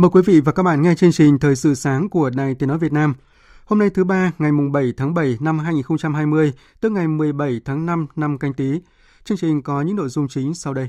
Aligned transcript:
Mời 0.00 0.10
quý 0.10 0.22
vị 0.26 0.40
và 0.40 0.52
các 0.52 0.62
bạn 0.62 0.82
nghe 0.82 0.94
chương 0.94 1.12
trình 1.12 1.38
Thời 1.38 1.56
sự 1.56 1.74
sáng 1.74 2.08
của 2.08 2.30
Đài 2.30 2.54
Tiếng 2.54 2.68
Nói 2.68 2.78
Việt 2.78 2.92
Nam. 2.92 3.14
Hôm 3.64 3.78
nay 3.78 3.90
thứ 3.90 4.04
ba, 4.04 4.32
ngày 4.38 4.52
mùng 4.52 4.72
7 4.72 4.92
tháng 4.96 5.14
7 5.14 5.36
năm 5.40 5.58
2020, 5.58 6.52
tức 6.80 6.92
ngày 6.92 7.08
17 7.08 7.60
tháng 7.64 7.86
5 7.86 8.06
năm 8.16 8.38
canh 8.38 8.52
tí. 8.52 8.80
Chương 9.24 9.38
trình 9.38 9.62
có 9.62 9.82
những 9.82 9.96
nội 9.96 10.08
dung 10.08 10.28
chính 10.28 10.54
sau 10.54 10.74
đây. 10.74 10.88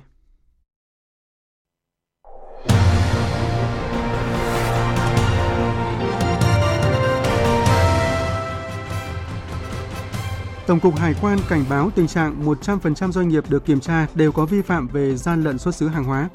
Tổng 10.67 10.79
cục 10.79 10.95
Hải 10.95 11.15
quan 11.21 11.39
cảnh 11.49 11.65
báo 11.69 11.91
tình 11.95 12.07
trạng 12.07 12.45
100% 12.45 13.11
doanh 13.11 13.27
nghiệp 13.27 13.43
được 13.49 13.65
kiểm 13.65 13.79
tra 13.79 14.07
đều 14.15 14.31
có 14.31 14.45
vi 14.45 14.61
phạm 14.61 14.87
về 14.87 15.15
gian 15.15 15.43
lận 15.43 15.57
xuất 15.57 15.75
xứ 15.75 15.87
hàng 15.87 16.03
hóa. 16.03 16.29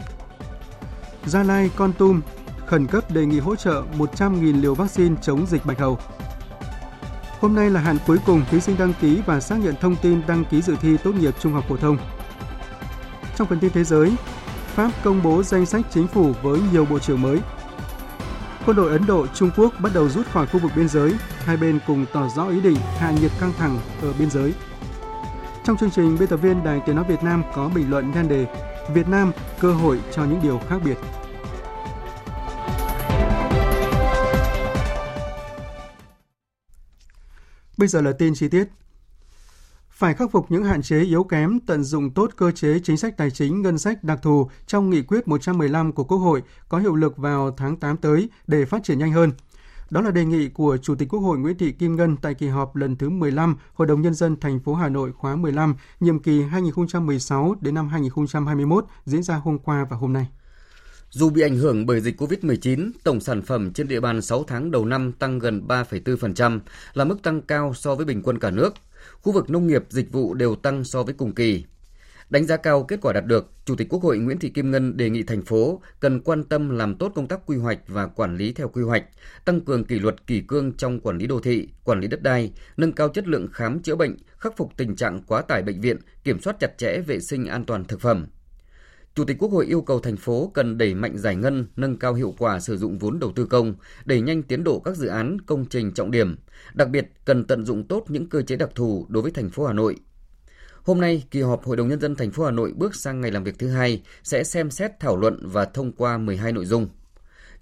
Gia 1.27 1.42
Lai, 1.42 1.70
Con 1.77 1.92
Tum 1.92 2.20
khẩn 2.67 2.86
cấp 2.86 3.11
đề 3.11 3.27
nghị 3.27 3.39
hỗ 3.39 3.56
trợ 3.56 3.83
100.000 3.98 4.61
liều 4.61 4.75
vaccine 4.75 5.17
chống 5.22 5.47
dịch 5.47 5.67
bạch 5.67 5.78
hầu. 5.78 5.98
Hôm 7.41 7.55
nay 7.55 7.70
là 7.70 7.81
hạn 7.81 7.98
cuối 8.06 8.19
cùng 8.27 8.42
thí 8.50 8.61
sinh 8.61 8.77
đăng 8.78 8.92
ký 9.00 9.23
và 9.27 9.41
xác 9.41 9.56
nhận 9.56 9.75
thông 9.81 9.97
tin 9.97 10.23
đăng 10.27 10.45
ký 10.45 10.62
dự 10.62 10.77
thi 10.81 10.97
tốt 10.97 11.14
nghiệp 11.14 11.34
trung 11.41 11.53
học 11.53 11.64
phổ 11.69 11.77
thông. 11.77 11.98
Trong 13.36 13.48
phần 13.48 13.61
tin 13.61 13.73
thế 13.73 13.84
giới, 13.84 14.12
Pháp 14.75 14.91
công 15.05 15.23
bố 15.23 15.42
danh 15.42 15.67
sách 15.67 15.86
chính 15.91 16.06
phủ 16.06 16.33
với 16.42 16.61
nhiều 16.73 16.84
bộ 16.84 16.98
trưởng 16.98 17.23
mới. 17.23 17.39
Quân 18.67 18.77
đội 18.77 18.91
Ấn 18.91 19.06
Độ, 19.06 19.27
Trung 19.27 19.51
Quốc 19.56 19.73
bắt 19.80 19.92
đầu 19.95 20.08
rút 20.08 20.27
khỏi 20.27 20.47
khu 20.47 20.61
vực 20.61 20.73
biên 20.77 20.89
giới, 20.89 21.14
hai 21.45 21.56
bên 21.56 21.78
cùng 21.86 22.06
tỏ 22.12 22.28
rõ 22.36 22.48
ý 22.48 22.61
định 22.61 22.77
hạ 22.98 23.11
nhiệt 23.11 23.30
căng 23.41 23.53
thẳng 23.58 23.78
ở 24.03 24.12
biên 24.19 24.30
giới. 24.30 24.55
Trong 25.64 25.77
chương 25.77 25.91
trình, 25.91 26.17
biên 26.19 26.28
tập 26.28 26.36
viên 26.36 26.64
Đài 26.64 26.80
Tiếng 26.86 26.97
Nói 26.97 27.05
Việt 27.08 27.23
Nam 27.23 27.42
có 27.55 27.70
bình 27.75 27.91
luận 27.91 28.11
nhan 28.14 28.28
đề 28.28 28.47
Việt 28.95 29.08
Nam, 29.08 29.33
cơ 29.61 29.73
hội 29.73 30.01
cho 30.12 30.25
những 30.25 30.41
điều 30.42 30.61
khác 30.69 30.77
biệt. 30.84 30.98
Bây 37.77 37.89
giờ 37.89 38.01
là 38.01 38.13
tin 38.13 38.35
chi 38.35 38.49
tiết. 38.49 38.69
Phải 39.91 40.15
khắc 40.15 40.31
phục 40.31 40.51
những 40.51 40.65
hạn 40.65 40.83
chế 40.83 41.01
yếu 41.01 41.25
kém, 41.25 41.61
tận 41.61 41.85
dụng 41.85 42.11
tốt 42.11 42.31
cơ 42.37 42.51
chế 42.51 42.79
chính 42.85 42.97
sách 42.97 43.17
tài 43.17 43.31
chính 43.31 43.63
ngân 43.63 43.79
sách 43.79 44.05
đặc 44.05 44.19
thù 44.23 44.51
trong 44.67 44.91
nghị 44.91 45.03
quyết 45.03 45.29
115 45.29 45.93
của 45.93 46.05
Quốc 46.05 46.19
hội 46.19 46.43
có 46.69 46.79
hiệu 46.79 46.95
lực 46.95 47.17
vào 47.17 47.51
tháng 47.51 47.77
8 47.77 47.97
tới 47.97 48.31
để 48.47 48.65
phát 48.65 48.85
triển 48.85 48.99
nhanh 48.99 49.13
hơn. 49.13 49.33
Đó 49.91 50.01
là 50.01 50.11
đề 50.11 50.25
nghị 50.25 50.48
của 50.48 50.77
Chủ 50.77 50.95
tịch 50.95 51.09
Quốc 51.09 51.20
hội 51.20 51.39
Nguyễn 51.39 51.59
Thị 51.59 51.73
Kim 51.73 51.97
Ngân 51.97 52.17
tại 52.17 52.35
kỳ 52.35 52.48
họp 52.48 52.77
lần 52.77 52.97
thứ 52.97 53.11
15 53.11 53.57
Hội 53.75 53.86
đồng 53.86 54.03
nhân 54.03 54.15
dân 54.15 54.36
thành 54.41 54.61
phố 54.61 54.75
Hà 54.75 54.89
Nội 54.89 55.13
khóa 55.13 55.36
15, 55.36 55.75
nhiệm 56.01 56.19
kỳ 56.19 56.42
2016 56.42 57.55
đến 57.61 57.75
năm 57.75 57.89
2021 57.89 58.86
diễn 59.05 59.23
ra 59.23 59.36
hôm 59.36 59.59
qua 59.59 59.86
và 59.91 59.97
hôm 59.97 60.13
nay. 60.13 60.27
Dù 61.17 61.31
bị 61.31 61.43
ảnh 61.43 61.57
hưởng 61.57 61.87
bởi 61.87 62.01
dịch 62.01 62.21
COVID-19, 62.21 62.91
tổng 63.05 63.21
sản 63.21 63.43
phẩm 63.43 63.73
trên 63.73 63.89
địa 63.89 64.01
bàn 64.01 64.23
6 64.23 64.45
tháng 64.45 64.71
đầu 64.71 64.85
năm 64.85 65.13
tăng 65.13 65.39
gần 65.39 65.67
3,4%, 65.69 66.61
là 66.95 67.05
mức 67.05 67.23
tăng 67.23 67.43
cao 67.43 67.75
so 67.75 67.95
với 67.95 68.07
bình 68.07 68.23
quân 68.23 68.39
cả 68.39 68.51
nước. 68.51 68.75
Khu 69.21 69.33
vực 69.33 69.51
nông 69.51 69.67
nghiệp, 69.67 69.85
dịch 69.89 70.13
vụ 70.13 70.35
đều 70.35 70.55
tăng 70.55 70.85
so 70.85 71.03
với 71.03 71.15
cùng 71.15 71.35
kỳ. 71.35 71.65
Đánh 72.31 72.47
giá 72.47 72.57
cao 72.57 72.85
kết 72.85 72.99
quả 73.03 73.13
đạt 73.13 73.27
được, 73.27 73.51
Chủ 73.65 73.77
tịch 73.77 73.89
Quốc 73.91 74.03
hội 74.03 74.19
Nguyễn 74.19 74.39
Thị 74.39 74.51
Kim 74.51 74.71
Ngân 74.71 74.97
đề 74.97 75.11
nghị 75.11 75.23
thành 75.23 75.43
phố 75.43 75.83
cần 76.01 76.21
quan 76.21 76.45
tâm 76.45 76.77
làm 76.77 76.95
tốt 76.95 77.13
công 77.15 77.29
tác 77.29 77.41
quy 77.47 77.57
hoạch 77.57 77.79
và 77.89 78.07
quản 78.07 78.37
lý 78.37 78.53
theo 78.53 78.69
quy 78.69 78.83
hoạch, 78.83 79.05
tăng 79.45 79.61
cường 79.61 79.85
kỷ 79.85 79.98
luật 79.98 80.27
kỷ 80.27 80.41
cương 80.41 80.73
trong 80.73 81.01
quản 81.01 81.19
lý 81.19 81.27
đô 81.27 81.41
thị, 81.41 81.69
quản 81.85 82.01
lý 82.01 82.09
đất 82.09 82.23
đai, 82.23 82.53
nâng 82.77 82.93
cao 82.93 83.09
chất 83.09 83.29
lượng 83.29 83.48
khám 83.53 83.83
chữa 83.83 83.97
bệnh, 83.97 84.17
khắc 84.39 84.57
phục 84.57 84.77
tình 84.77 84.97
trạng 84.97 85.23
quá 85.27 85.43
tải 85.43 85.63
bệnh 85.63 85.81
viện, 85.81 85.97
kiểm 86.25 86.41
soát 86.41 86.57
chặt 86.61 86.79
chẽ 86.79 87.01
vệ 87.01 87.21
sinh 87.21 87.47
an 87.47 87.65
toàn 87.65 87.85
thực 87.85 88.01
phẩm. 88.01 88.27
Chủ 89.17 89.25
tịch 89.25 89.37
Quốc 89.39 89.53
hội 89.53 89.67
yêu 89.67 89.83
cầu 89.83 90.01
thành 90.01 90.17
phố 90.17 90.51
cần 90.55 90.79
đẩy 90.79 90.95
mạnh 90.95 91.19
giải 91.19 91.37
ngân, 91.37 91.67
nâng 91.77 91.97
cao 91.97 92.15
hiệu 92.15 92.35
quả 92.39 92.61
sử 92.61 92.77
dụng 92.77 92.99
vốn 92.99 93.19
đầu 93.19 93.33
tư 93.37 93.45
công, 93.45 93.75
đẩy 94.05 94.21
nhanh 94.21 94.43
tiến 94.43 94.65
độ 94.65 94.79
các 94.79 94.97
dự 94.97 95.07
án 95.07 95.41
công 95.47 95.65
trình 95.65 95.93
trọng 95.95 96.11
điểm, 96.11 96.37
đặc 96.75 96.89
biệt 96.89 97.07
cần 97.25 97.45
tận 97.45 97.65
dụng 97.65 97.89
tốt 97.89 98.05
những 98.09 98.29
cơ 98.29 98.43
chế 98.43 98.57
đặc 98.57 98.71
thù 98.75 99.07
đối 99.09 99.23
với 99.23 99.33
thành 99.33 99.51
phố 99.51 99.67
Hà 99.67 99.73
Nội. 99.73 99.97
Hôm 100.83 101.01
nay, 101.01 101.25
kỳ 101.31 101.41
họp 101.43 101.65
Hội 101.65 101.77
đồng 101.77 101.89
nhân 101.89 102.01
dân 102.01 102.17
thành 102.17 102.31
phố 102.31 102.45
Hà 102.45 102.51
Nội 102.51 102.73
bước 102.77 102.95
sang 102.95 103.21
ngày 103.21 103.31
làm 103.31 103.45
việc 103.45 103.59
thứ 103.59 103.69
hai 103.69 104.03
sẽ 104.23 104.45
xem 104.45 104.71
xét 104.71 105.01
thảo 105.01 105.17
luận 105.17 105.39
và 105.43 105.65
thông 105.65 105.93
qua 105.93 106.19
12 106.19 106.53
nội 106.53 106.67
dung. 106.67 106.89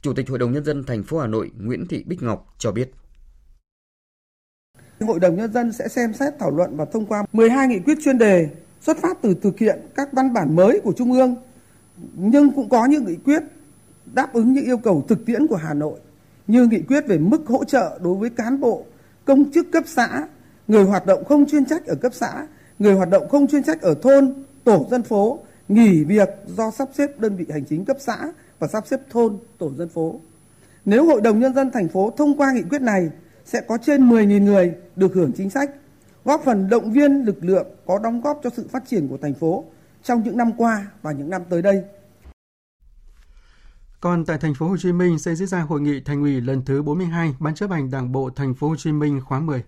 Chủ 0.03 0.13
tịch 0.13 0.29
Hội 0.29 0.39
đồng 0.39 0.53
nhân 0.53 0.65
dân 0.65 0.85
thành 0.85 1.03
phố 1.03 1.19
Hà 1.19 1.27
Nội 1.27 1.51
Nguyễn 1.59 1.87
Thị 1.87 2.05
Bích 2.07 2.23
Ngọc 2.23 2.55
cho 2.59 2.73
biết. 2.73 2.91
Hội 5.01 5.21
đồng 5.21 5.37
nhân 5.37 5.53
dân 5.53 5.73
sẽ 5.73 5.89
xem 5.89 6.13
xét 6.15 6.35
thảo 6.39 6.51
luận 6.51 6.77
và 6.77 6.85
thông 6.93 7.07
qua 7.07 7.25
12 7.33 7.69
nghị 7.69 7.79
quyết 7.79 7.99
chuyên 8.05 8.19
đề 8.19 8.49
xuất 8.87 8.99
phát 8.99 9.22
từ 9.22 9.34
thực 9.43 9.59
hiện 9.59 9.81
các 9.95 10.12
văn 10.12 10.33
bản 10.33 10.56
mới 10.56 10.81
của 10.84 10.93
Trung 10.93 11.12
ương, 11.12 11.37
nhưng 12.15 12.53
cũng 12.53 12.69
có 12.69 12.87
những 12.87 13.05
nghị 13.05 13.17
quyết 13.17 13.43
đáp 14.15 14.33
ứng 14.33 14.53
những 14.53 14.65
yêu 14.65 14.78
cầu 14.78 15.05
thực 15.09 15.27
tiễn 15.27 15.47
của 15.47 15.56
Hà 15.56 15.75
Nội, 15.75 15.99
như 16.47 16.67
nghị 16.67 16.81
quyết 16.81 17.06
về 17.06 17.19
mức 17.19 17.47
hỗ 17.47 17.65
trợ 17.65 17.99
đối 18.03 18.15
với 18.15 18.31
cán 18.31 18.61
bộ, 18.61 18.84
công 19.25 19.50
chức 19.50 19.67
cấp 19.73 19.84
xã, 19.87 20.27
người 20.69 20.84
hoạt 20.84 21.06
động 21.06 21.25
không 21.25 21.47
chuyên 21.47 21.65
trách 21.65 21.87
ở 21.87 21.94
cấp 21.94 22.12
xã, 22.15 22.47
người 22.78 22.94
hoạt 22.94 23.11
động 23.11 23.28
không 23.28 23.47
chuyên 23.47 23.62
trách 23.62 23.81
ở 23.81 23.94
thôn, 24.03 24.34
tổ 24.65 24.87
dân 24.91 25.03
phố, 25.03 25.39
nghỉ 25.69 26.05
việc 26.05 26.28
do 26.47 26.71
sắp 26.71 26.89
xếp 26.94 27.21
đơn 27.21 27.37
vị 27.37 27.47
hành 27.50 27.65
chính 27.65 27.84
cấp 27.84 27.97
xã 28.00 28.33
và 28.59 28.69
sắp 28.69 28.87
xếp 28.87 29.00
thôn, 29.11 29.39
tổ 29.59 29.73
dân 29.78 29.89
phố. 29.89 30.21
Nếu 30.84 31.06
Hội 31.06 31.21
đồng 31.21 31.41
Nhân 31.41 31.55
dân 31.55 31.71
thành 31.71 31.89
phố 31.89 32.12
thông 32.17 32.37
qua 32.37 32.53
nghị 32.53 32.62
quyết 32.62 32.83
này, 32.83 33.11
sẽ 33.44 33.61
có 33.61 33.78
trên 33.78 34.11
10.000 34.11 34.43
người 34.43 34.73
được 34.97 35.15
hưởng 35.15 35.33
chính 35.37 35.50
sách 35.50 35.71
góp 36.25 36.43
phần 36.45 36.69
động 36.69 36.93
viên 36.93 37.25
lực 37.25 37.45
lượng 37.45 37.67
có 37.87 37.99
đóng 37.99 38.21
góp 38.21 38.41
cho 38.45 38.51
sự 38.57 38.69
phát 38.73 38.83
triển 38.87 39.09
của 39.09 39.19
thành 39.23 39.35
phố 39.35 39.65
trong 40.03 40.23
những 40.23 40.37
năm 40.37 40.53
qua 40.57 40.87
và 41.03 41.12
những 41.12 41.31
năm 41.31 41.43
tới 41.51 41.62
đây. 41.62 41.83
Còn 44.01 44.25
tại 44.25 44.39
thành 44.39 44.55
phố 44.55 44.69
Hồ 44.69 44.77
Chí 44.77 44.93
Minh 44.93 45.19
sẽ 45.19 45.35
diễn 45.35 45.49
ra 45.49 45.61
hội 45.61 45.81
nghị 45.81 46.01
thành 46.01 46.23
ủy 46.23 46.41
lần 46.41 46.65
thứ 46.65 46.83
42 46.83 47.35
Ban 47.41 47.55
chấp 47.55 47.71
hành 47.71 47.91
Đảng 47.91 48.12
bộ 48.12 48.31
thành 48.31 48.55
phố 48.55 48.69
Hồ 48.69 48.77
Chí 48.77 48.93
Minh 48.93 49.21
khóa 49.25 49.41
10. 49.41 49.65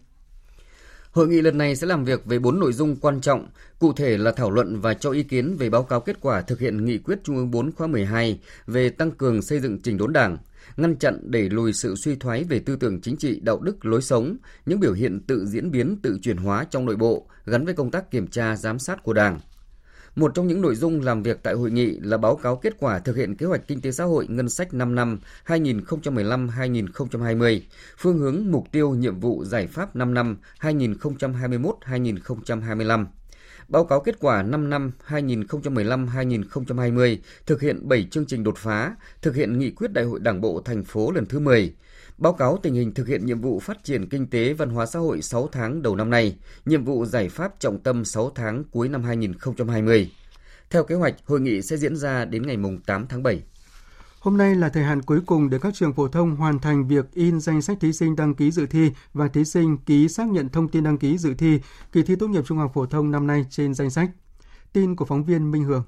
Hội 1.13 1.29
nghị 1.29 1.41
lần 1.41 1.59
này 1.59 1.77
sẽ 1.77 1.87
làm 1.87 2.05
việc 2.05 2.27
về 2.27 2.39
4 2.39 2.61
nội 2.61 2.73
dung 2.73 2.97
quan 2.97 3.21
trọng, 3.21 3.49
cụ 3.79 3.93
thể 3.93 4.19
là 4.19 4.33
thảo 4.33 4.51
luận 4.51 4.81
và 4.81 4.95
cho 4.95 5.11
ý 5.11 5.23
kiến 5.23 5.57
về 5.59 5.71
báo 5.71 5.83
cáo 5.83 6.01
kết 6.01 6.17
quả 6.21 6.41
thực 6.41 6.61
hiện 6.61 6.85
nghị 6.85 6.99
quyết 6.99 7.19
Trung 7.25 7.37
ương 7.37 7.51
4 7.51 7.73
khóa 7.73 7.87
12 7.87 8.41
về 8.67 8.91
tăng 8.91 9.11
cường 9.11 9.43
xây 9.43 9.61
dựng 9.61 9.79
trình 9.83 9.99
đốn 9.99 10.13
Đảng, 10.13 10.39
ngăn 10.77 10.97
chặn 10.97 11.19
đẩy 11.23 11.51
lùi 11.51 11.73
sự 11.73 11.97
suy 11.97 12.17
thoái 12.17 12.45
về 12.45 12.59
tư 12.59 12.77
tưởng 12.77 13.01
chính 13.01 13.17
trị, 13.17 13.41
đạo 13.43 13.61
đức, 13.61 13.85
lối 13.85 14.03
sống, 14.03 14.37
những 14.67 14.81
biểu 14.81 14.93
hiện 14.93 15.21
tự 15.27 15.47
diễn 15.47 15.71
biến, 15.71 15.97
tự 16.03 16.19
chuyển 16.23 16.37
hóa 16.37 16.67
trong 16.71 16.87
nội 16.87 16.97
bộ 16.97 17.29
gắn 17.45 17.65
với 17.65 17.75
công 17.75 17.91
tác 17.91 18.11
kiểm 18.11 18.27
tra, 18.27 18.57
giám 18.57 18.79
sát 18.79 19.03
của 19.03 19.13
Đảng. 19.13 19.41
Một 20.17 20.33
trong 20.35 20.47
những 20.47 20.61
nội 20.61 20.75
dung 20.75 21.01
làm 21.01 21.23
việc 21.23 21.43
tại 21.43 21.55
hội 21.55 21.71
nghị 21.71 21.99
là 22.01 22.17
báo 22.17 22.37
cáo 22.37 22.57
kết 22.57 22.75
quả 22.79 22.99
thực 22.99 23.17
hiện 23.17 23.37
kế 23.37 23.47
hoạch 23.47 23.69
kinh 23.69 23.81
tế 23.81 23.93
xã 23.93 24.05
hội 24.05 24.27
ngân 24.29 24.49
sách 24.49 24.75
5 24.75 24.95
năm 24.95 25.19
2015-2020, 25.47 27.61
phương 27.99 28.19
hướng 28.19 28.43
mục 28.51 28.73
tiêu 28.73 28.91
nhiệm 28.91 29.21
vụ 29.21 29.45
giải 29.45 29.67
pháp 29.67 29.97
5 29.97 30.15
năm 30.15 30.37
2021-2025 30.61 33.07
báo 33.69 33.85
cáo 33.85 34.01
kết 34.01 34.17
quả 34.21 34.43
5 34.43 34.71
năm 34.71 34.93
2015-2020 35.09 37.17
thực 37.47 37.61
hiện 37.61 37.89
7 37.89 38.09
chương 38.11 38.27
trình 38.27 38.45
đột 38.45 38.57
phá, 38.57 38.97
thực 39.23 39.35
hiện 39.35 39.59
nghị 39.59 39.71
quyết 39.71 39.93
Đại 39.93 40.05
hội 40.05 40.21
Đảng 40.21 40.41
bộ 40.41 40.63
thành 40.65 40.85
phố 40.85 41.11
lần 41.11 41.27
thứ 41.27 41.39
10, 41.39 41.75
báo 42.19 42.33
cáo 42.33 42.59
tình 42.63 42.75
hình 42.75 42.95
thực 42.95 43.09
hiện 43.09 43.27
nhiệm 43.27 43.41
vụ 43.41 43.61
phát 43.61 43.85
triển 43.85 44.09
kinh 44.09 44.27
tế 44.27 44.53
văn 44.53 44.71
hóa 44.71 44.87
xã 44.87 44.99
hội 44.99 45.23
6 45.23 45.49
tháng 45.53 45.83
đầu 45.83 45.97
năm 45.97 46.11
nay, 46.11 46.37
nhiệm 46.65 46.85
vụ 46.85 47.05
giải 47.05 47.29
pháp 47.29 47.53
trọng 47.59 47.79
tâm 47.79 48.05
6 48.05 48.31
tháng 48.35 48.65
cuối 48.71 48.89
năm 48.89 49.03
2020. 49.03 50.11
Theo 50.71 50.85
kế 50.85 50.95
hoạch, 50.95 51.15
hội 51.25 51.41
nghị 51.41 51.63
sẽ 51.63 51.77
diễn 51.77 51.97
ra 51.97 52.25
đến 52.25 52.47
ngày 52.47 52.57
8 52.87 53.07
tháng 53.07 53.23
7. 53.23 53.43
Hôm 54.27 54.37
nay 54.37 54.55
là 54.55 54.69
thời 54.69 54.85
hạn 54.85 55.03
cuối 55.03 55.21
cùng 55.27 55.51
để 55.51 55.59
các 55.59 55.75
trường 55.75 55.93
phổ 55.93 56.09
thông 56.09 56.37
hoàn 56.37 56.59
thành 56.59 56.89
việc 56.89 57.13
in 57.15 57.41
danh 57.41 57.63
sách 57.63 57.81
thí 57.81 57.93
sinh 57.93 58.17
đăng 58.17 58.35
ký 58.35 58.51
dự 58.51 58.67
thi 58.67 58.91
và 59.15 59.29
thí 59.29 59.45
sinh 59.45 59.79
ký 59.79 60.09
xác 60.09 60.29
nhận 60.29 60.49
thông 60.49 60.69
tin 60.69 60.85
đăng 60.85 60.99
ký 60.99 61.19
dự 61.19 61.35
thi 61.35 61.61
kỳ 61.93 62.03
thi 62.03 62.17
tốt 62.17 62.29
nghiệp 62.29 62.45
trung 62.47 62.59
học 62.59 62.71
phổ 62.75 62.87
thông 62.87 63.11
năm 63.11 63.27
nay 63.27 63.47
trên 63.51 63.75
danh 63.75 63.91
sách. 63.91 64.11
Tin 64.73 64.97
của 64.97 65.05
phóng 65.05 65.25
viên 65.25 65.51
Minh 65.51 65.65
Hương. 65.65 65.83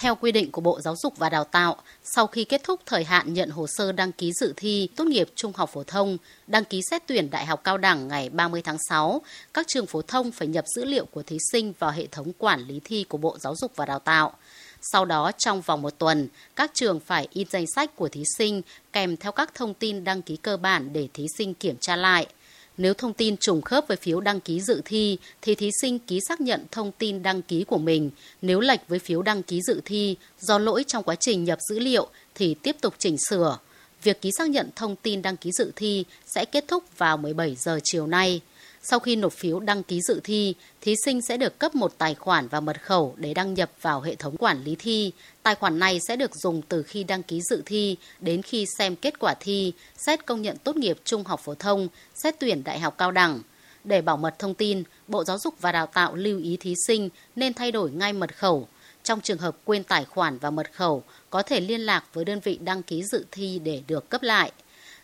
Theo 0.00 0.14
quy 0.14 0.32
định 0.32 0.50
của 0.50 0.60
Bộ 0.60 0.80
Giáo 0.80 0.94
dục 0.96 1.18
và 1.18 1.28
Đào 1.28 1.44
tạo, 1.44 1.76
sau 2.04 2.26
khi 2.26 2.44
kết 2.44 2.64
thúc 2.64 2.80
thời 2.86 3.04
hạn 3.04 3.34
nhận 3.34 3.50
hồ 3.50 3.66
sơ 3.66 3.92
đăng 3.92 4.12
ký 4.12 4.32
dự 4.32 4.52
thi 4.56 4.88
tốt 4.96 5.04
nghiệp 5.04 5.28
trung 5.34 5.52
học 5.56 5.70
phổ 5.72 5.82
thông, 5.84 6.18
đăng 6.46 6.64
ký 6.64 6.80
xét 6.90 7.02
tuyển 7.06 7.30
đại 7.30 7.46
học 7.46 7.60
cao 7.64 7.78
đẳng 7.78 8.08
ngày 8.08 8.28
30 8.28 8.62
tháng 8.62 8.76
6, 8.88 9.22
các 9.54 9.68
trường 9.68 9.86
phổ 9.86 10.02
thông 10.02 10.32
phải 10.32 10.48
nhập 10.48 10.64
dữ 10.76 10.84
liệu 10.84 11.04
của 11.04 11.22
thí 11.22 11.38
sinh 11.52 11.72
vào 11.78 11.90
hệ 11.90 12.06
thống 12.06 12.32
quản 12.38 12.60
lý 12.60 12.80
thi 12.84 13.04
của 13.08 13.18
Bộ 13.18 13.36
Giáo 13.40 13.54
dục 13.56 13.72
và 13.76 13.86
Đào 13.86 13.98
tạo. 13.98 14.32
Sau 14.80 15.04
đó, 15.04 15.32
trong 15.38 15.60
vòng 15.60 15.82
một 15.82 15.98
tuần, 15.98 16.28
các 16.56 16.70
trường 16.74 17.00
phải 17.00 17.28
in 17.30 17.48
danh 17.50 17.66
sách 17.74 17.96
của 17.96 18.08
thí 18.08 18.22
sinh 18.38 18.62
kèm 18.92 19.16
theo 19.16 19.32
các 19.32 19.54
thông 19.54 19.74
tin 19.74 20.04
đăng 20.04 20.22
ký 20.22 20.36
cơ 20.36 20.56
bản 20.56 20.92
để 20.92 21.08
thí 21.14 21.26
sinh 21.38 21.54
kiểm 21.54 21.76
tra 21.80 21.96
lại– 21.96 22.26
nếu 22.80 22.94
thông 22.94 23.12
tin 23.12 23.36
trùng 23.36 23.62
khớp 23.62 23.88
với 23.88 23.96
phiếu 23.96 24.20
đăng 24.20 24.40
ký 24.40 24.60
dự 24.60 24.82
thi, 24.84 25.18
thì 25.42 25.54
thí 25.54 25.70
sinh 25.82 25.98
ký 25.98 26.20
xác 26.28 26.40
nhận 26.40 26.64
thông 26.70 26.92
tin 26.92 27.22
đăng 27.22 27.42
ký 27.42 27.64
của 27.64 27.78
mình. 27.78 28.10
Nếu 28.42 28.60
lệch 28.60 28.80
với 28.88 28.98
phiếu 28.98 29.22
đăng 29.22 29.42
ký 29.42 29.60
dự 29.62 29.80
thi 29.84 30.16
do 30.40 30.58
lỗi 30.58 30.84
trong 30.86 31.04
quá 31.04 31.14
trình 31.20 31.44
nhập 31.44 31.58
dữ 31.68 31.78
liệu, 31.78 32.08
thì 32.34 32.54
tiếp 32.54 32.76
tục 32.80 32.94
chỉnh 32.98 33.16
sửa. 33.28 33.58
Việc 34.02 34.20
ký 34.20 34.30
xác 34.38 34.50
nhận 34.50 34.68
thông 34.76 34.96
tin 34.96 35.22
đăng 35.22 35.36
ký 35.36 35.50
dự 35.52 35.72
thi 35.76 36.04
sẽ 36.26 36.44
kết 36.44 36.64
thúc 36.68 36.84
vào 36.98 37.16
17 37.16 37.54
giờ 37.54 37.80
chiều 37.84 38.06
nay. 38.06 38.40
Sau 38.82 38.98
khi 38.98 39.16
nộp 39.16 39.32
phiếu 39.32 39.60
đăng 39.60 39.82
ký 39.82 40.00
dự 40.00 40.20
thi, 40.24 40.54
thí 40.80 40.94
sinh 41.04 41.22
sẽ 41.22 41.36
được 41.36 41.58
cấp 41.58 41.74
một 41.74 41.92
tài 41.98 42.14
khoản 42.14 42.48
và 42.48 42.60
mật 42.60 42.82
khẩu 42.82 43.14
để 43.16 43.34
đăng 43.34 43.54
nhập 43.54 43.70
vào 43.82 44.00
hệ 44.00 44.14
thống 44.14 44.36
quản 44.36 44.64
lý 44.64 44.76
thi. 44.78 45.12
Tài 45.42 45.54
khoản 45.54 45.78
này 45.78 45.98
sẽ 46.08 46.16
được 46.16 46.30
dùng 46.34 46.62
từ 46.62 46.82
khi 46.82 47.04
đăng 47.04 47.22
ký 47.22 47.40
dự 47.50 47.62
thi 47.66 47.96
đến 48.20 48.42
khi 48.42 48.66
xem 48.78 48.96
kết 48.96 49.18
quả 49.18 49.34
thi, 49.40 49.72
xét 50.06 50.26
công 50.26 50.42
nhận 50.42 50.56
tốt 50.56 50.76
nghiệp 50.76 50.98
trung 51.04 51.24
học 51.24 51.40
phổ 51.44 51.54
thông, 51.54 51.88
xét 52.14 52.34
tuyển 52.40 52.64
đại 52.64 52.78
học 52.78 52.94
cao 52.98 53.10
đẳng. 53.10 53.42
Để 53.84 54.02
bảo 54.02 54.16
mật 54.16 54.38
thông 54.38 54.54
tin, 54.54 54.82
Bộ 55.08 55.24
Giáo 55.24 55.38
dục 55.38 55.54
và 55.60 55.72
Đào 55.72 55.86
tạo 55.86 56.14
lưu 56.14 56.38
ý 56.38 56.56
thí 56.56 56.74
sinh 56.86 57.08
nên 57.36 57.54
thay 57.54 57.72
đổi 57.72 57.90
ngay 57.90 58.12
mật 58.12 58.36
khẩu. 58.36 58.68
Trong 59.02 59.20
trường 59.20 59.38
hợp 59.38 59.56
quên 59.64 59.84
tài 59.84 60.04
khoản 60.04 60.38
và 60.38 60.50
mật 60.50 60.72
khẩu, 60.72 61.02
có 61.30 61.42
thể 61.42 61.60
liên 61.60 61.80
lạc 61.80 62.04
với 62.12 62.24
đơn 62.24 62.40
vị 62.40 62.58
đăng 62.62 62.82
ký 62.82 63.02
dự 63.04 63.24
thi 63.30 63.58
để 63.64 63.82
được 63.86 64.10
cấp 64.10 64.22
lại. 64.22 64.52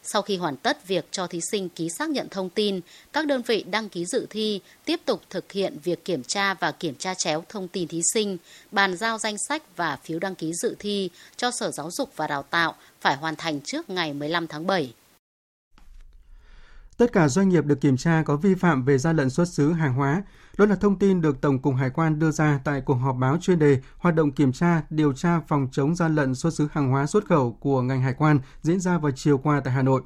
Sau 0.08 0.22
khi 0.22 0.36
hoàn 0.36 0.56
tất 0.56 0.86
việc 0.86 1.06
cho 1.10 1.26
thí 1.26 1.40
sinh 1.50 1.68
ký 1.68 1.88
xác 1.98 2.10
nhận 2.10 2.28
thông 2.28 2.50
tin, 2.50 2.80
các 3.12 3.26
đơn 3.26 3.42
vị 3.42 3.64
đăng 3.70 3.88
ký 3.88 4.04
dự 4.04 4.26
thi 4.30 4.60
tiếp 4.84 5.00
tục 5.04 5.22
thực 5.30 5.52
hiện 5.52 5.78
việc 5.84 6.04
kiểm 6.04 6.22
tra 6.22 6.54
và 6.54 6.72
kiểm 6.72 6.94
tra 6.94 7.14
chéo 7.14 7.44
thông 7.48 7.68
tin 7.68 7.88
thí 7.88 8.00
sinh, 8.14 8.36
bàn 8.72 8.96
giao 8.96 9.18
danh 9.18 9.36
sách 9.48 9.62
và 9.76 9.96
phiếu 10.04 10.18
đăng 10.18 10.34
ký 10.34 10.52
dự 10.54 10.76
thi 10.78 11.10
cho 11.36 11.50
Sở 11.50 11.70
Giáo 11.70 11.90
dục 11.90 12.10
và 12.16 12.26
Đào 12.26 12.42
tạo 12.42 12.74
phải 13.00 13.16
hoàn 13.16 13.36
thành 13.36 13.60
trước 13.60 13.90
ngày 13.90 14.12
15 14.12 14.46
tháng 14.46 14.66
7. 14.66 14.94
Tất 16.96 17.12
cả 17.12 17.28
doanh 17.28 17.48
nghiệp 17.48 17.64
được 17.64 17.80
kiểm 17.80 17.96
tra 17.96 18.22
có 18.26 18.36
vi 18.36 18.54
phạm 18.54 18.84
về 18.84 18.98
gian 18.98 19.16
lận 19.16 19.30
xuất 19.30 19.48
xứ 19.48 19.72
hàng 19.72 19.94
hóa. 19.94 20.22
Đó 20.58 20.66
là 20.66 20.74
thông 20.74 20.98
tin 20.98 21.20
được 21.20 21.40
Tổng 21.40 21.58
cục 21.58 21.74
Hải 21.74 21.90
quan 21.90 22.18
đưa 22.18 22.30
ra 22.30 22.60
tại 22.64 22.80
cuộc 22.80 22.94
họp 22.94 23.16
báo 23.16 23.38
chuyên 23.40 23.58
đề 23.58 23.80
hoạt 23.98 24.14
động 24.14 24.32
kiểm 24.32 24.52
tra, 24.52 24.82
điều 24.90 25.12
tra 25.12 25.40
phòng 25.48 25.68
chống 25.72 25.94
gian 25.94 26.14
lận 26.14 26.34
xuất 26.34 26.54
xứ 26.54 26.68
hàng 26.72 26.90
hóa 26.90 27.06
xuất 27.06 27.24
khẩu 27.24 27.52
của 27.60 27.82
ngành 27.82 28.02
hải 28.02 28.14
quan 28.18 28.38
diễn 28.62 28.80
ra 28.80 28.98
vào 28.98 29.12
chiều 29.12 29.38
qua 29.38 29.60
tại 29.64 29.74
Hà 29.74 29.82
Nội. 29.82 30.02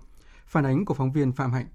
Phản 0.46 0.66
ánh 0.66 0.84
của 0.84 0.94
phóng 0.94 1.12
viên 1.12 1.32
Phạm 1.32 1.52
Hạnh. 1.52 1.66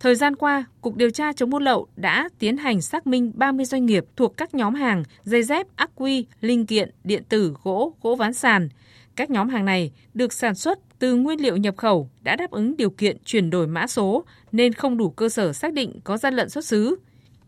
Thời 0.00 0.14
gian 0.14 0.36
qua, 0.36 0.64
Cục 0.80 0.96
Điều 0.96 1.10
tra 1.10 1.32
chống 1.32 1.50
buôn 1.50 1.62
lậu 1.62 1.88
đã 1.96 2.28
tiến 2.38 2.56
hành 2.56 2.80
xác 2.80 3.06
minh 3.06 3.32
30 3.34 3.66
doanh 3.66 3.86
nghiệp 3.86 4.04
thuộc 4.16 4.36
các 4.36 4.54
nhóm 4.54 4.74
hàng 4.74 5.02
dây 5.22 5.42
dép, 5.42 5.66
ắc 5.76 5.90
quy, 5.94 6.26
linh 6.40 6.66
kiện, 6.66 6.90
điện 7.04 7.22
tử, 7.28 7.54
gỗ, 7.62 7.94
gỗ 8.02 8.14
ván 8.14 8.34
sàn. 8.34 8.68
Các 9.16 9.30
nhóm 9.30 9.48
hàng 9.48 9.64
này 9.64 9.92
được 10.14 10.32
sản 10.32 10.54
xuất 10.54 10.78
từ 10.98 11.14
nguyên 11.14 11.40
liệu 11.40 11.56
nhập 11.56 11.76
khẩu 11.76 12.10
đã 12.22 12.36
đáp 12.36 12.50
ứng 12.50 12.76
điều 12.76 12.90
kiện 12.90 13.16
chuyển 13.24 13.50
đổi 13.50 13.66
mã 13.66 13.86
số 13.86 14.24
nên 14.52 14.72
không 14.72 14.96
đủ 14.96 15.10
cơ 15.10 15.28
sở 15.28 15.52
xác 15.52 15.72
định 15.72 16.00
có 16.04 16.16
gian 16.16 16.34
lận 16.34 16.48
xuất 16.48 16.64
xứ. 16.64 16.96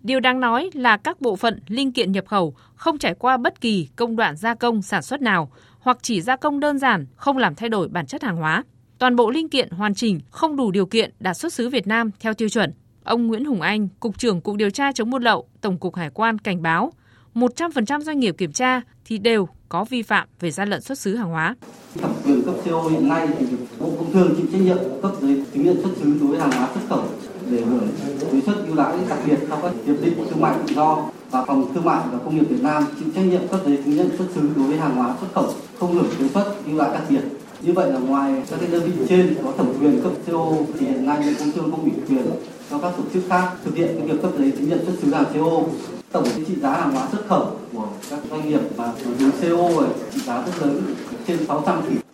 Điều 0.07 0.21
đáng 0.21 0.41
nói 0.41 0.71
là 0.75 0.97
các 0.97 1.21
bộ 1.21 1.37
phận 1.37 1.61
linh 1.69 1.93
kiện 1.93 2.13
nhập 2.13 2.25
khẩu 2.27 2.55
không 2.75 2.99
trải 2.99 3.15
qua 3.15 3.37
bất 3.37 3.61
kỳ 3.61 3.89
công 3.97 4.17
đoạn 4.17 4.37
gia 4.37 4.55
công 4.55 4.83
sản 4.83 5.03
xuất 5.03 5.23
nào 5.23 5.51
hoặc 5.81 5.99
chỉ 6.03 6.21
gia 6.21 6.37
công 6.37 6.61
đơn 6.61 6.79
giản, 6.79 7.07
không 7.17 7.37
làm 7.37 7.55
thay 7.55 7.69
đổi 7.69 7.89
bản 7.89 8.07
chất 8.07 8.23
hàng 8.23 8.37
hóa. 8.37 8.65
Toàn 8.99 9.17
bộ 9.17 9.31
linh 9.31 9.49
kiện 9.49 9.71
hoàn 9.71 9.95
chỉnh 9.95 10.21
không 10.31 10.57
đủ 10.57 10.71
điều 10.71 10.87
kiện 10.87 11.11
đạt 11.21 11.37
xuất 11.37 11.53
xứ 11.53 11.69
Việt 11.69 11.87
Nam 11.87 12.11
theo 12.21 12.35
tiêu 12.35 12.49
chuẩn. 12.49 12.73
Ông 13.05 13.27
Nguyễn 13.27 13.45
Hùng 13.45 13.61
Anh, 13.61 13.89
Cục 14.01 14.19
trưởng 14.19 14.41
Cục 14.41 14.57
Điều 14.57 14.71
tra 14.71 14.93
chống 14.93 15.11
buôn 15.11 15.23
lậu, 15.23 15.49
Tổng 15.61 15.79
cục 15.79 15.95
Hải 15.95 16.11
quan 16.11 16.39
cảnh 16.39 16.63
báo 16.63 16.93
100% 17.35 18.01
doanh 18.01 18.19
nghiệp 18.19 18.35
kiểm 18.39 18.53
tra 18.53 18.81
thì 19.05 19.19
đều 19.19 19.49
có 19.69 19.85
vi 19.85 20.03
phạm 20.03 20.29
về 20.41 20.51
gian 20.51 20.69
lận 20.69 20.81
xuất 20.81 20.99
xứ 20.99 21.17
hàng 21.17 21.29
hóa. 21.29 21.57
Thẩm 22.01 22.11
quyền 22.25 22.43
cấp 22.43 22.55
CO 22.65 22.89
hiện 22.89 23.09
nay 23.09 23.29
thì 23.39 23.47
Bộ 23.79 23.93
Công 23.99 24.13
Thương 24.13 24.35
chịu 24.37 24.47
trách 24.53 24.61
nhiệm 24.61 24.79
cấp 25.03 25.13
giấy 25.21 25.45
chứng 25.55 25.65
nhận 25.65 25.83
xuất 25.83 25.97
xứ 25.97 26.17
đối 26.21 26.29
với 26.29 26.41
hàng 26.41 26.51
hóa 26.51 26.69
xuất 26.75 26.81
khẩu 26.89 27.09
để 27.51 27.61
hưởng 27.61 27.89
thuế 28.21 28.41
suất 28.47 28.57
ưu 28.67 28.77
đãi 28.77 28.97
đặc 29.09 29.19
biệt 29.27 29.37
theo 29.49 29.59
các 29.63 29.73
hiệp 29.87 29.97
định 30.03 30.15
thương 30.31 30.41
mại 30.41 30.55
tự 30.67 30.75
do 30.75 30.99
và 31.31 31.45
phòng 31.45 31.75
thương 31.75 31.85
mại 31.85 32.01
và 32.13 32.19
công 32.25 32.37
nghiệp 32.37 32.49
Việt 32.49 32.63
Nam, 32.63 32.85
chịu 33.01 33.09
trách 33.15 33.23
nhiệm 33.23 33.49
cấp 33.49 33.61
giấy 33.67 33.79
chứng 33.85 33.97
nhận 33.97 34.09
xuất 34.19 34.27
xứ 34.35 34.41
đối 34.57 34.67
với 34.67 34.79
hàng 34.79 34.97
hóa 34.97 35.15
xuất 35.21 35.27
khẩu, 35.35 35.49
không 35.79 35.95
hưởng 35.95 36.11
thuế 36.19 36.29
suất 36.35 36.47
ưu 36.67 36.79
đãi 36.79 36.91
đặc 36.91 37.03
biệt. 37.09 37.21
Như 37.63 37.73
vậy 37.73 37.93
là 37.93 37.99
ngoài 37.99 38.43
các 38.51 38.57
cái 38.61 38.69
đơn 38.73 38.83
vị 38.83 39.07
trên 39.09 39.35
có 39.45 39.53
thẩm 39.57 39.67
quyền 39.81 40.03
cấp 40.03 40.13
CO, 40.27 40.53
thì 40.79 40.87
hiện 40.87 41.07
nay 41.07 41.19
Bộ 41.27 41.33
Công 41.39 41.53
Thương 41.53 41.71
không 41.71 41.83
ủy 41.83 41.93
quyền 42.09 42.27
cho 42.71 42.79
các 42.79 42.93
tổ 42.97 43.03
chức 43.15 43.23
khác 43.29 43.51
thực 43.65 43.75
hiện 43.75 43.89
cái 43.99 44.09
việc 44.09 44.23
cấp 44.23 44.31
giấy 44.39 44.53
chứng 44.59 44.69
nhận 44.69 44.85
xuất 44.87 44.95
xứ 45.03 45.15
hàng 45.15 45.25
CO 45.35 45.63
tổng 46.13 46.25
trị 46.47 46.55
giá 46.63 46.73
hàng 46.73 46.95
hóa 46.95 47.09
xuất 47.13 47.29
khẩu 47.29 47.47
của 47.73 47.89
các 48.11 48.19
doanh 48.31 48.49
nghiệp 48.49 48.61
và 48.77 48.93
dưới 49.19 49.31
CO 49.31 49.83
trị 50.15 50.21
giá 50.27 50.43
rất 50.47 50.53
lớn, 50.67 50.83
trên 51.27 51.47
600 51.47 51.83
tỷ 51.89 52.06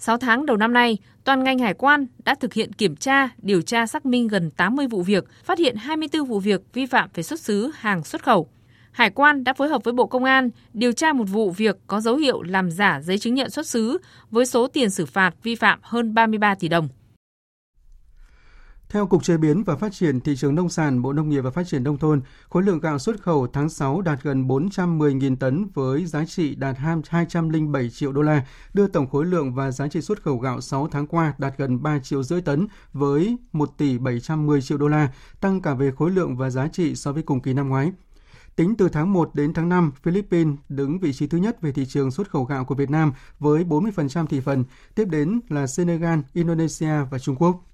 6 0.00 0.16
tháng 0.16 0.46
đầu 0.46 0.56
năm 0.56 0.72
nay, 0.72 0.98
toàn 1.24 1.44
ngành 1.44 1.58
hải 1.58 1.74
quan 1.74 2.06
đã 2.24 2.34
thực 2.34 2.54
hiện 2.54 2.72
kiểm 2.72 2.96
tra, 2.96 3.28
điều 3.38 3.62
tra 3.62 3.86
xác 3.86 4.06
minh 4.06 4.28
gần 4.28 4.50
80 4.50 4.86
vụ 4.86 5.02
việc, 5.02 5.24
phát 5.44 5.58
hiện 5.58 5.76
24 5.76 6.24
vụ 6.24 6.40
việc 6.40 6.60
vi 6.72 6.86
phạm 6.86 7.08
về 7.14 7.22
xuất 7.22 7.40
xứ 7.40 7.70
hàng 7.74 8.04
xuất 8.04 8.22
khẩu. 8.22 8.48
Hải 8.92 9.10
quan 9.10 9.44
đã 9.44 9.52
phối 9.52 9.68
hợp 9.68 9.84
với 9.84 9.94
Bộ 9.94 10.06
Công 10.06 10.24
an 10.24 10.50
điều 10.74 10.92
tra 10.92 11.12
một 11.12 11.24
vụ 11.24 11.50
việc 11.50 11.76
có 11.86 12.00
dấu 12.00 12.16
hiệu 12.16 12.42
làm 12.42 12.70
giả 12.70 13.00
giấy 13.02 13.18
chứng 13.18 13.34
nhận 13.34 13.50
xuất 13.50 13.66
xứ 13.66 13.98
với 14.30 14.46
số 14.46 14.66
tiền 14.66 14.90
xử 14.90 15.06
phạt 15.06 15.34
vi 15.42 15.54
phạm 15.54 15.78
hơn 15.82 16.14
33 16.14 16.54
tỷ 16.54 16.68
đồng. 16.68 16.88
Theo 18.90 19.06
Cục 19.06 19.24
Chế 19.24 19.36
biến 19.36 19.64
và 19.64 19.76
Phát 19.76 19.92
triển 19.92 20.20
Thị 20.20 20.36
trường 20.36 20.54
Nông 20.54 20.68
sản, 20.68 21.02
Bộ 21.02 21.12
Nông 21.12 21.28
nghiệp 21.28 21.40
và 21.40 21.50
Phát 21.50 21.66
triển 21.66 21.84
Nông 21.84 21.98
thôn, 21.98 22.20
khối 22.48 22.62
lượng 22.62 22.80
gạo 22.80 22.98
xuất 22.98 23.22
khẩu 23.22 23.46
tháng 23.46 23.68
6 23.68 24.00
đạt 24.00 24.22
gần 24.22 24.48
410.000 24.48 25.36
tấn 25.36 25.66
với 25.74 26.06
giá 26.06 26.24
trị 26.24 26.54
đạt 26.54 26.78
207 26.78 27.90
triệu 27.90 28.12
đô 28.12 28.22
la, 28.22 28.46
đưa 28.74 28.86
tổng 28.86 29.06
khối 29.06 29.26
lượng 29.26 29.54
và 29.54 29.70
giá 29.70 29.88
trị 29.88 30.00
xuất 30.00 30.22
khẩu 30.22 30.38
gạo 30.38 30.60
6 30.60 30.88
tháng 30.88 31.06
qua 31.06 31.34
đạt 31.38 31.54
gần 31.58 31.82
3 31.82 31.98
triệu 31.98 32.22
rưỡi 32.22 32.40
tấn 32.40 32.66
với 32.92 33.36
1 33.52 33.78
tỷ 33.78 33.98
710 33.98 34.62
triệu 34.62 34.78
đô 34.78 34.88
la, 34.88 35.12
tăng 35.40 35.60
cả 35.60 35.74
về 35.74 35.92
khối 35.96 36.10
lượng 36.10 36.36
và 36.36 36.50
giá 36.50 36.68
trị 36.68 36.94
so 36.94 37.12
với 37.12 37.22
cùng 37.22 37.40
kỳ 37.40 37.52
năm 37.52 37.68
ngoái. 37.68 37.92
Tính 38.56 38.74
từ 38.76 38.88
tháng 38.88 39.12
1 39.12 39.34
đến 39.34 39.54
tháng 39.54 39.68
5, 39.68 39.92
Philippines 40.02 40.54
đứng 40.68 40.98
vị 40.98 41.12
trí 41.12 41.26
thứ 41.26 41.38
nhất 41.38 41.62
về 41.62 41.72
thị 41.72 41.86
trường 41.86 42.10
xuất 42.10 42.30
khẩu 42.30 42.44
gạo 42.44 42.64
của 42.64 42.74
Việt 42.74 42.90
Nam 42.90 43.12
với 43.38 43.64
40% 43.64 44.26
thị 44.26 44.40
phần, 44.40 44.64
tiếp 44.94 45.04
đến 45.04 45.40
là 45.48 45.66
Senegal, 45.66 46.18
Indonesia 46.32 47.04
và 47.10 47.18
Trung 47.18 47.36
Quốc. 47.36 47.69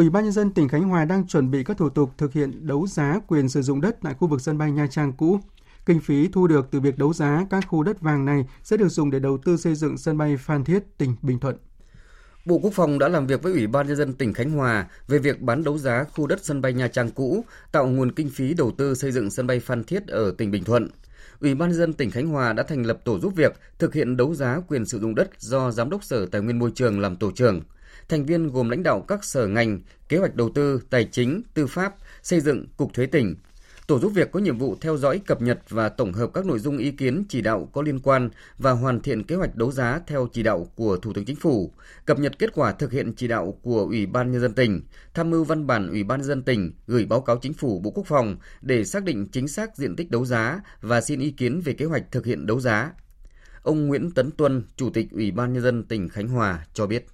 Ủy 0.00 0.10
ban 0.10 0.24
nhân 0.24 0.32
dân 0.32 0.50
tỉnh 0.50 0.68
Khánh 0.68 0.82
Hòa 0.82 1.04
đang 1.04 1.26
chuẩn 1.26 1.50
bị 1.50 1.64
các 1.64 1.76
thủ 1.76 1.88
tục 1.88 2.10
thực 2.18 2.32
hiện 2.32 2.66
đấu 2.66 2.86
giá 2.86 3.20
quyền 3.26 3.48
sử 3.48 3.62
dụng 3.62 3.80
đất 3.80 3.96
tại 4.02 4.14
khu 4.14 4.28
vực 4.28 4.40
sân 4.40 4.58
bay 4.58 4.72
Nha 4.72 4.86
Trang 4.90 5.12
cũ. 5.12 5.40
Kinh 5.86 6.00
phí 6.00 6.28
thu 6.32 6.46
được 6.46 6.68
từ 6.70 6.80
việc 6.80 6.98
đấu 6.98 7.12
giá 7.12 7.46
các 7.50 7.64
khu 7.68 7.82
đất 7.82 8.00
vàng 8.00 8.24
này 8.24 8.46
sẽ 8.62 8.76
được 8.76 8.88
dùng 8.88 9.10
để 9.10 9.18
đầu 9.18 9.38
tư 9.44 9.56
xây 9.56 9.74
dựng 9.74 9.98
sân 9.98 10.18
bay 10.18 10.36
Phan 10.36 10.64
Thiết, 10.64 10.98
tỉnh 10.98 11.16
Bình 11.22 11.38
Thuận. 11.38 11.56
Bộ 12.44 12.58
Quốc 12.62 12.72
phòng 12.74 12.98
đã 12.98 13.08
làm 13.08 13.26
việc 13.26 13.42
với 13.42 13.52
Ủy 13.52 13.66
ban 13.66 13.86
nhân 13.86 13.96
dân 13.96 14.12
tỉnh 14.12 14.34
Khánh 14.34 14.50
Hòa 14.50 14.86
về 15.08 15.18
việc 15.18 15.40
bán 15.40 15.64
đấu 15.64 15.78
giá 15.78 16.04
khu 16.04 16.26
đất 16.26 16.44
sân 16.44 16.62
bay 16.62 16.72
Nha 16.72 16.88
Trang 16.88 17.10
cũ, 17.10 17.44
tạo 17.72 17.86
nguồn 17.86 18.12
kinh 18.12 18.30
phí 18.30 18.54
đầu 18.54 18.70
tư 18.70 18.94
xây 18.94 19.12
dựng 19.12 19.30
sân 19.30 19.46
bay 19.46 19.60
Phan 19.60 19.84
Thiết 19.84 20.06
ở 20.06 20.34
tỉnh 20.38 20.50
Bình 20.50 20.64
Thuận. 20.64 20.88
Ủy 21.40 21.54
ban 21.54 21.68
nhân 21.68 21.78
dân 21.78 21.92
tỉnh 21.92 22.10
Khánh 22.10 22.26
Hòa 22.26 22.52
đã 22.52 22.62
thành 22.62 22.86
lập 22.86 23.00
tổ 23.04 23.18
giúp 23.18 23.32
việc 23.36 23.60
thực 23.78 23.94
hiện 23.94 24.16
đấu 24.16 24.34
giá 24.34 24.60
quyền 24.68 24.86
sử 24.86 25.00
dụng 25.00 25.14
đất 25.14 25.30
do 25.38 25.70
Giám 25.70 25.90
đốc 25.90 26.04
Sở 26.04 26.26
Tài 26.26 26.40
nguyên 26.40 26.58
Môi 26.58 26.70
trường 26.74 27.00
làm 27.00 27.16
tổ 27.16 27.30
trưởng 27.30 27.60
thành 28.10 28.26
viên 28.26 28.48
gồm 28.48 28.70
lãnh 28.70 28.82
đạo 28.82 29.00
các 29.08 29.24
sở 29.24 29.46
ngành, 29.46 29.80
kế 30.08 30.18
hoạch 30.18 30.34
đầu 30.34 30.50
tư, 30.54 30.80
tài 30.90 31.04
chính, 31.04 31.42
tư 31.54 31.66
pháp, 31.66 31.94
xây 32.22 32.40
dựng, 32.40 32.66
cục 32.76 32.94
thuế 32.94 33.06
tỉnh. 33.06 33.34
Tổ 33.86 33.98
giúp 33.98 34.12
việc 34.14 34.32
có 34.32 34.40
nhiệm 34.40 34.58
vụ 34.58 34.76
theo 34.80 34.96
dõi, 34.96 35.20
cập 35.26 35.42
nhật 35.42 35.60
và 35.68 35.88
tổng 35.88 36.12
hợp 36.12 36.30
các 36.34 36.46
nội 36.46 36.58
dung 36.58 36.78
ý 36.78 36.90
kiến 36.90 37.24
chỉ 37.28 37.40
đạo 37.40 37.68
có 37.72 37.82
liên 37.82 38.00
quan 38.00 38.30
và 38.58 38.70
hoàn 38.70 39.00
thiện 39.00 39.22
kế 39.22 39.34
hoạch 39.34 39.56
đấu 39.56 39.72
giá 39.72 40.00
theo 40.06 40.28
chỉ 40.32 40.42
đạo 40.42 40.66
của 40.74 40.96
Thủ 40.96 41.12
tướng 41.12 41.24
Chính 41.24 41.36
phủ, 41.36 41.72
cập 42.04 42.18
nhật 42.18 42.38
kết 42.38 42.50
quả 42.54 42.72
thực 42.72 42.92
hiện 42.92 43.12
chỉ 43.16 43.28
đạo 43.28 43.58
của 43.62 43.80
Ủy 43.80 44.06
ban 44.06 44.32
nhân 44.32 44.40
dân 44.40 44.54
tỉnh, 44.54 44.82
tham 45.14 45.30
mưu 45.30 45.44
văn 45.44 45.66
bản 45.66 45.88
Ủy 45.88 46.04
ban 46.04 46.20
nhân 46.20 46.28
dân 46.28 46.42
tỉnh 46.42 46.72
gửi 46.86 47.04
báo 47.04 47.20
cáo 47.20 47.38
Chính 47.42 47.52
phủ 47.52 47.78
Bộ 47.78 47.90
Quốc 47.90 48.06
phòng 48.06 48.36
để 48.60 48.84
xác 48.84 49.04
định 49.04 49.28
chính 49.32 49.48
xác 49.48 49.76
diện 49.76 49.96
tích 49.96 50.10
đấu 50.10 50.24
giá 50.24 50.60
và 50.80 51.00
xin 51.00 51.20
ý 51.20 51.30
kiến 51.30 51.60
về 51.60 51.72
kế 51.72 51.84
hoạch 51.84 52.02
thực 52.10 52.26
hiện 52.26 52.46
đấu 52.46 52.60
giá. 52.60 52.92
Ông 53.62 53.86
Nguyễn 53.86 54.10
Tấn 54.10 54.30
Tuân, 54.30 54.62
Chủ 54.76 54.90
tịch 54.90 55.10
Ủy 55.10 55.30
ban 55.30 55.52
nhân 55.52 55.62
dân 55.62 55.84
tỉnh 55.84 56.08
Khánh 56.08 56.28
Hòa 56.28 56.66
cho 56.74 56.86
biết 56.86 57.06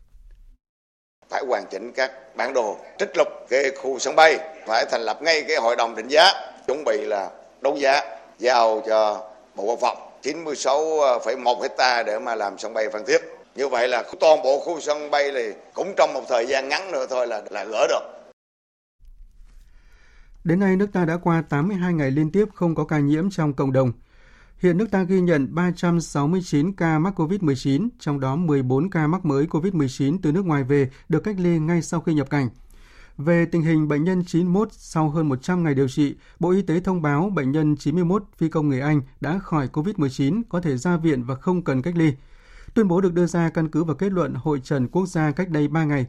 phải 1.30 1.44
hoàn 1.48 1.66
chỉnh 1.70 1.92
các 1.92 2.36
bản 2.36 2.52
đồ 2.52 2.76
trích 2.98 3.16
lục 3.16 3.28
cái 3.48 3.70
khu 3.70 3.98
sân 3.98 4.16
bay 4.16 4.38
phải 4.66 4.84
thành 4.90 5.00
lập 5.00 5.22
ngay 5.22 5.44
cái 5.48 5.56
hội 5.56 5.76
đồng 5.76 5.96
định 5.96 6.08
giá 6.08 6.32
chuẩn 6.66 6.84
bị 6.84 7.04
là 7.04 7.30
đấu 7.60 7.76
giá 7.76 8.02
giao 8.38 8.82
cho 8.86 9.24
bộ 9.54 9.64
quốc 9.64 9.78
phòng 9.80 9.96
96,1 10.22 11.62
hecta 11.62 12.02
để 12.02 12.18
mà 12.18 12.34
làm 12.34 12.58
sân 12.58 12.74
bay 12.74 12.90
phan 12.92 13.04
thiết 13.04 13.18
như 13.54 13.68
vậy 13.68 13.88
là 13.88 14.04
toàn 14.20 14.42
bộ 14.42 14.58
khu 14.58 14.80
sân 14.80 15.10
bay 15.10 15.32
này 15.32 15.52
cũng 15.74 15.94
trong 15.96 16.14
một 16.14 16.22
thời 16.28 16.46
gian 16.46 16.68
ngắn 16.68 16.90
nữa 16.92 17.06
thôi 17.10 17.26
là 17.26 17.42
là 17.50 17.64
gỡ 17.64 17.86
được 17.88 18.16
Đến 20.46 20.60
nay, 20.60 20.76
nước 20.76 20.88
ta 20.92 21.04
đã 21.04 21.16
qua 21.22 21.42
82 21.48 21.92
ngày 21.92 22.10
liên 22.10 22.30
tiếp 22.32 22.44
không 22.54 22.74
có 22.74 22.84
ca 22.84 22.98
nhiễm 22.98 23.30
trong 23.30 23.52
cộng 23.52 23.72
đồng. 23.72 23.92
Hiện 24.58 24.78
nước 24.78 24.90
ta 24.90 25.02
ghi 25.02 25.20
nhận 25.20 25.54
369 25.54 26.72
ca 26.72 26.98
mắc 26.98 27.20
COVID-19, 27.20 27.88
trong 27.98 28.20
đó 28.20 28.36
14 28.36 28.90
ca 28.90 29.06
mắc 29.06 29.24
mới 29.24 29.46
COVID-19 29.46 30.18
từ 30.22 30.32
nước 30.32 30.44
ngoài 30.44 30.64
về 30.64 30.90
được 31.08 31.24
cách 31.24 31.36
ly 31.38 31.58
ngay 31.58 31.82
sau 31.82 32.00
khi 32.00 32.14
nhập 32.14 32.30
cảnh. 32.30 32.48
Về 33.18 33.46
tình 33.46 33.62
hình 33.62 33.88
bệnh 33.88 34.04
nhân 34.04 34.24
91 34.26 34.68
sau 34.72 35.10
hơn 35.10 35.28
100 35.28 35.64
ngày 35.64 35.74
điều 35.74 35.88
trị, 35.88 36.14
Bộ 36.40 36.50
Y 36.50 36.62
tế 36.62 36.80
thông 36.80 37.02
báo 37.02 37.30
bệnh 37.34 37.52
nhân 37.52 37.76
91 37.76 38.24
phi 38.36 38.48
công 38.48 38.68
người 38.68 38.80
Anh 38.80 39.02
đã 39.20 39.38
khỏi 39.38 39.68
COVID-19, 39.72 40.42
có 40.48 40.60
thể 40.60 40.76
ra 40.76 40.96
viện 40.96 41.24
và 41.24 41.34
không 41.34 41.62
cần 41.62 41.82
cách 41.82 41.96
ly. 41.96 42.12
Tuyên 42.74 42.88
bố 42.88 43.00
được 43.00 43.14
đưa 43.14 43.26
ra 43.26 43.50
căn 43.50 43.68
cứ 43.68 43.84
vào 43.84 43.96
kết 43.96 44.12
luận 44.12 44.34
Hội 44.34 44.60
trần 44.64 44.88
quốc 44.88 45.06
gia 45.06 45.30
cách 45.30 45.50
đây 45.50 45.68
3 45.68 45.84
ngày. 45.84 46.06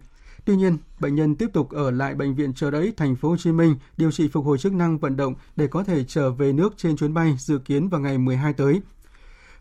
Tuy 0.47 0.55
nhiên, 0.55 0.77
bệnh 0.99 1.15
nhân 1.15 1.35
tiếp 1.35 1.49
tục 1.53 1.69
ở 1.69 1.91
lại 1.91 2.15
bệnh 2.15 2.35
viện 2.35 2.53
Trợ 2.53 2.71
Rẫy, 2.71 2.93
thành 2.97 3.15
phố 3.15 3.29
Hồ 3.29 3.37
Chí 3.37 3.51
Minh 3.51 3.75
điều 3.97 4.11
trị 4.11 4.27
phục 4.27 4.45
hồi 4.45 4.57
chức 4.57 4.73
năng 4.73 4.97
vận 4.97 5.17
động 5.17 5.35
để 5.55 5.67
có 5.67 5.83
thể 5.83 6.03
trở 6.03 6.31
về 6.31 6.53
nước 6.53 6.73
trên 6.77 6.97
chuyến 6.97 7.13
bay 7.13 7.35
dự 7.39 7.57
kiến 7.57 7.89
vào 7.89 8.01
ngày 8.01 8.17
12 8.17 8.53
tới. 8.53 8.81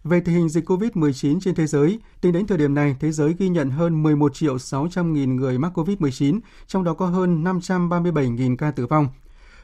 Về 0.05 0.21
tình 0.21 0.35
hình 0.35 0.49
dịch 0.49 0.71
COVID-19 0.71 1.41
trên 1.41 1.55
thế 1.55 1.67
giới, 1.67 2.01
tính 2.21 2.33
đến 2.33 2.47
thời 2.47 2.59
điểm 2.59 2.75
này, 2.75 2.97
thế 3.01 3.13
giới 3.13 3.35
ghi 3.39 3.49
nhận 3.49 3.71
hơn 3.71 4.03
11 4.03 4.35
triệu 4.35 4.59
600 4.59 5.13
nghìn 5.13 5.37
người 5.37 5.59
mắc 5.59 5.79
COVID-19, 5.79 6.41
trong 6.67 6.85
đó 6.85 6.95
có 6.95 7.07
hơn 7.07 7.45
537 7.45 8.29
nghìn 8.29 8.57
ca 8.57 8.71
tử 8.71 8.87
vong. 8.87 9.09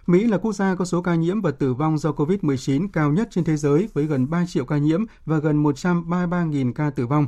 Mỹ 0.07 0.26
là 0.26 0.38
quốc 0.38 0.52
gia 0.52 0.75
có 0.75 0.85
số 0.85 1.02
ca 1.02 1.14
nhiễm 1.14 1.41
và 1.41 1.50
tử 1.50 1.75
vong 1.75 1.99
do 1.99 2.11
COVID-19 2.11 2.88
cao 2.93 3.12
nhất 3.12 3.29
trên 3.31 3.45
thế 3.45 3.57
giới 3.57 3.88
với 3.95 4.07
gần 4.07 4.31
3 4.31 4.47
triệu 4.47 4.64
ca 4.64 4.79
nhiễm 4.79 5.05
và 5.26 5.38
gần 5.38 5.57
133 5.57 6.45
nghìn 6.45 6.73
ca 6.73 6.91
tử 6.91 7.07
vong. 7.07 7.26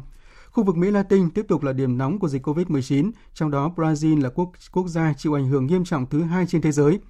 Khu 0.55 0.65
vực 0.65 0.77
Mỹ 0.77 0.91
Latin 0.91 1.31
tiếp 1.31 1.45
tục 1.49 1.63
là 1.63 1.73
điểm 1.73 1.99
nóng 1.99 2.19
của 2.19 2.29
dịch 2.29 2.47
COVID-19, 2.47 3.11
trong 3.35 3.51
đó 3.51 3.73
Brazil 3.77 4.23
là 4.23 4.29
quốc 4.29 4.53
quốc 4.73 4.89
gia 4.89 5.13
chịu 5.13 5.35
ảnh 5.35 5.49
hưởng 5.49 5.67
nghiêm 5.67 5.85
trọng 5.85 6.07
thứ 6.07 6.23
hai 6.23 6.47
trên 6.47 6.63
thế 6.63 6.73
giới. 6.73 7.01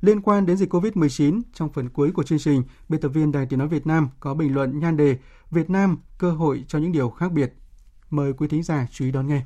Liên 0.00 0.20
quan 0.20 0.46
đến 0.46 0.56
dịch 0.56 0.74
COVID-19, 0.74 1.40
trong 1.52 1.72
phần 1.72 1.88
cuối 1.88 2.12
của 2.12 2.22
chương 2.22 2.38
trình, 2.38 2.62
biên 2.88 3.00
tập 3.00 3.08
viên 3.08 3.32
Đài 3.32 3.46
Tiếng 3.46 3.58
Nói 3.58 3.68
Việt 3.68 3.86
Nam 3.86 4.08
có 4.20 4.34
bình 4.34 4.54
luận 4.54 4.78
nhan 4.78 4.96
đề 4.96 5.18
Việt 5.50 5.70
Nam 5.70 5.98
cơ 6.18 6.30
hội 6.30 6.64
cho 6.68 6.78
những 6.78 6.92
điều 6.92 7.10
khác 7.10 7.32
biệt. 7.32 7.54
Mời 8.10 8.32
quý 8.32 8.48
thính 8.48 8.62
giả 8.62 8.86
chú 8.90 9.04
ý 9.04 9.10
đón 9.10 9.26
nghe. 9.26 9.42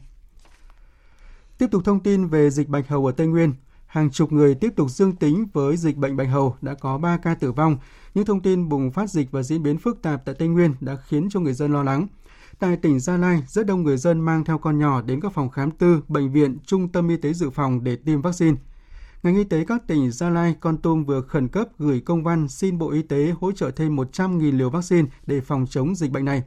Tiếp 1.59 1.67
tục 1.71 1.83
thông 1.85 2.01
tin 2.01 2.27
về 2.27 2.51
dịch 2.51 2.69
bạch 2.69 2.89
hầu 2.89 3.07
ở 3.07 3.13
Tây 3.13 3.27
Nguyên. 3.27 3.55
Hàng 3.87 4.11
chục 4.11 4.33
người 4.33 4.55
tiếp 4.55 4.73
tục 4.77 4.91
dương 4.91 5.17
tính 5.17 5.47
với 5.53 5.77
dịch 5.77 5.97
bệnh 5.97 6.17
bạch 6.17 6.29
hầu 6.29 6.57
đã 6.61 6.75
có 6.75 6.99
3 6.99 7.17
ca 7.17 7.35
tử 7.35 7.53
vong. 7.53 7.79
Những 8.15 8.25
thông 8.25 8.43
tin 8.43 8.69
bùng 8.69 8.91
phát 8.93 9.11
dịch 9.11 9.31
và 9.31 9.43
diễn 9.43 9.63
biến 9.63 9.79
phức 9.79 10.03
tạp 10.03 10.25
tại 10.25 10.35
Tây 10.39 10.49
Nguyên 10.49 10.75
đã 10.81 10.97
khiến 10.97 11.29
cho 11.31 11.41
người 11.41 11.55
dân 11.55 11.73
lo 11.73 11.83
lắng. 11.83 12.07
Tại 12.61 12.77
tỉnh 12.77 13.00
Gia 13.00 13.17
Lai, 13.17 13.43
rất 13.47 13.67
đông 13.67 13.83
người 13.83 13.97
dân 13.97 14.21
mang 14.21 14.45
theo 14.45 14.59
con 14.59 14.79
nhỏ 14.79 15.03
đến 15.03 15.21
các 15.21 15.33
phòng 15.33 15.50
khám 15.50 15.71
tư, 15.71 16.00
bệnh 16.09 16.33
viện, 16.33 16.59
trung 16.67 16.88
tâm 16.88 17.09
y 17.09 17.17
tế 17.17 17.33
dự 17.33 17.50
phòng 17.50 17.85
để 17.85 17.97
tiêm 17.97 18.23
vaccine. 18.23 18.57
Ngành 19.23 19.37
y 19.37 19.45
tế 19.45 19.65
các 19.65 19.87
tỉnh 19.87 20.11
Gia 20.11 20.31
Lai, 20.31 20.57
Con 20.61 20.77
Tum 20.77 21.05
vừa 21.05 21.21
khẩn 21.21 21.49
cấp 21.49 21.69
gửi 21.79 22.00
công 22.00 22.25
văn 22.25 22.49
xin 22.49 22.79
Bộ 22.79 22.91
Y 22.91 23.03
tế 23.03 23.35
hỗ 23.41 23.53
trợ 23.53 23.71
thêm 23.71 23.97
100.000 23.97 24.59
liều 24.59 24.71
vaccine 24.71 25.09
để 25.27 25.41
phòng 25.41 25.67
chống 25.71 25.95
dịch 25.95 26.11
bệnh 26.11 26.25
này. 26.25 26.43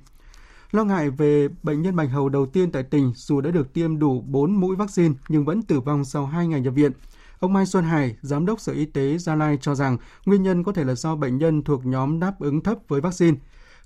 Lo 0.71 0.83
ngại 0.83 1.09
về 1.09 1.47
bệnh 1.63 1.81
nhân 1.81 1.95
bạch 1.95 2.09
hầu 2.11 2.29
đầu 2.29 2.45
tiên 2.45 2.71
tại 2.71 2.83
tỉnh 2.83 3.11
dù 3.15 3.41
đã 3.41 3.51
được 3.51 3.73
tiêm 3.73 3.99
đủ 3.99 4.21
4 4.21 4.51
mũi 4.51 4.75
vaccine 4.75 5.13
nhưng 5.29 5.45
vẫn 5.45 5.61
tử 5.61 5.79
vong 5.79 6.05
sau 6.05 6.25
2 6.25 6.47
ngày 6.47 6.61
nhập 6.61 6.73
viện. 6.73 6.91
Ông 7.39 7.53
Mai 7.53 7.65
Xuân 7.65 7.83
Hải, 7.83 8.15
Giám 8.21 8.45
đốc 8.45 8.59
Sở 8.59 8.73
Y 8.73 8.85
tế 8.85 9.17
Gia 9.17 9.35
Lai 9.35 9.57
cho 9.61 9.75
rằng 9.75 9.97
nguyên 10.25 10.43
nhân 10.43 10.63
có 10.63 10.71
thể 10.71 10.83
là 10.83 10.95
do 10.95 11.15
bệnh 11.15 11.37
nhân 11.37 11.63
thuộc 11.63 11.85
nhóm 11.85 12.19
đáp 12.19 12.39
ứng 12.39 12.61
thấp 12.61 12.77
với 12.87 13.01
vaccine. 13.01 13.37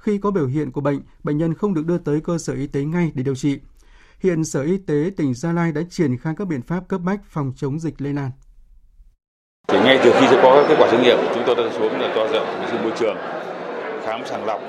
Khi 0.05 0.17
có 0.17 0.31
biểu 0.31 0.47
hiện 0.47 0.71
của 0.71 0.81
bệnh, 0.81 0.99
bệnh 1.23 1.37
nhân 1.37 1.53
không 1.53 1.73
được 1.73 1.85
đưa 1.85 1.97
tới 1.97 2.21
cơ 2.23 2.37
sở 2.37 2.53
y 2.53 2.67
tế 2.67 2.81
ngay 2.81 3.11
để 3.13 3.23
điều 3.23 3.35
trị. 3.35 3.59
Hiện 4.19 4.43
Sở 4.43 4.61
Y 4.61 4.77
tế 4.77 5.11
tỉnh 5.17 5.33
Gia 5.33 5.51
Lai 5.51 5.71
đã 5.71 5.81
triển 5.89 6.17
khai 6.17 6.33
các 6.37 6.47
biện 6.47 6.61
pháp 6.61 6.87
cấp 6.87 7.01
bách 7.03 7.19
phòng 7.29 7.53
chống 7.55 7.79
dịch 7.79 8.01
lây 8.01 8.13
lan. 8.13 8.31
Thì 9.67 9.79
ngay 9.79 9.99
từ 10.03 10.11
khi 10.19 10.27
sẽ 10.31 10.39
có 10.43 10.65
kết 10.69 10.75
quả 10.79 10.87
xét 10.91 10.99
nghiệm, 10.99 11.17
chúng 11.33 11.43
tôi 11.45 11.55
đã 11.55 11.63
xuống 11.77 11.99
là 11.99 12.11
cho 12.15 12.27
dọn 12.33 12.61
vệ 12.61 12.67
sinh 12.71 12.83
môi 12.83 12.91
trường, 12.99 13.17
khám 14.05 14.21
sàng 14.25 14.45
lọc 14.45 14.61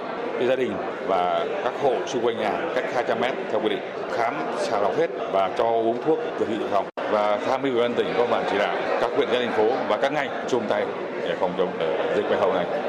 gia 0.48 0.56
đình 0.56 0.72
và 1.08 1.46
các 1.64 1.74
hộ 1.82 1.94
xung 2.06 2.24
quanh 2.24 2.36
nhà 2.36 2.72
cách 2.74 2.84
200 2.94 3.20
mét 3.20 3.34
theo 3.50 3.60
quy 3.60 3.68
định, 3.68 3.82
khám 4.12 4.34
sàng 4.58 4.82
lọc 4.82 4.96
hết 4.96 5.10
và 5.32 5.54
cho 5.58 5.64
uống 5.64 6.02
thuốc 6.06 6.18
điều 6.38 6.48
trị 6.48 6.54
dự 6.58 6.66
phòng 6.70 6.86
và 7.12 7.38
tham 7.46 7.62
mưu 7.62 7.72
ủy 7.72 7.80
ban 7.80 7.94
tỉnh 7.94 8.06
có 8.16 8.26
bản 8.30 8.44
chỉ 8.50 8.58
đạo 8.58 8.76
các 9.00 9.10
huyện 9.16 9.28
thành 9.32 9.52
phố 9.56 9.68
và 9.88 9.98
các 10.02 10.12
ngành 10.12 10.46
chung 10.48 10.62
tay 10.68 10.86
để 11.22 11.36
phòng 11.40 11.54
chống 11.58 11.78
dịch 12.16 12.24
bạch 12.30 12.40
hầu 12.40 12.52
này. 12.52 12.88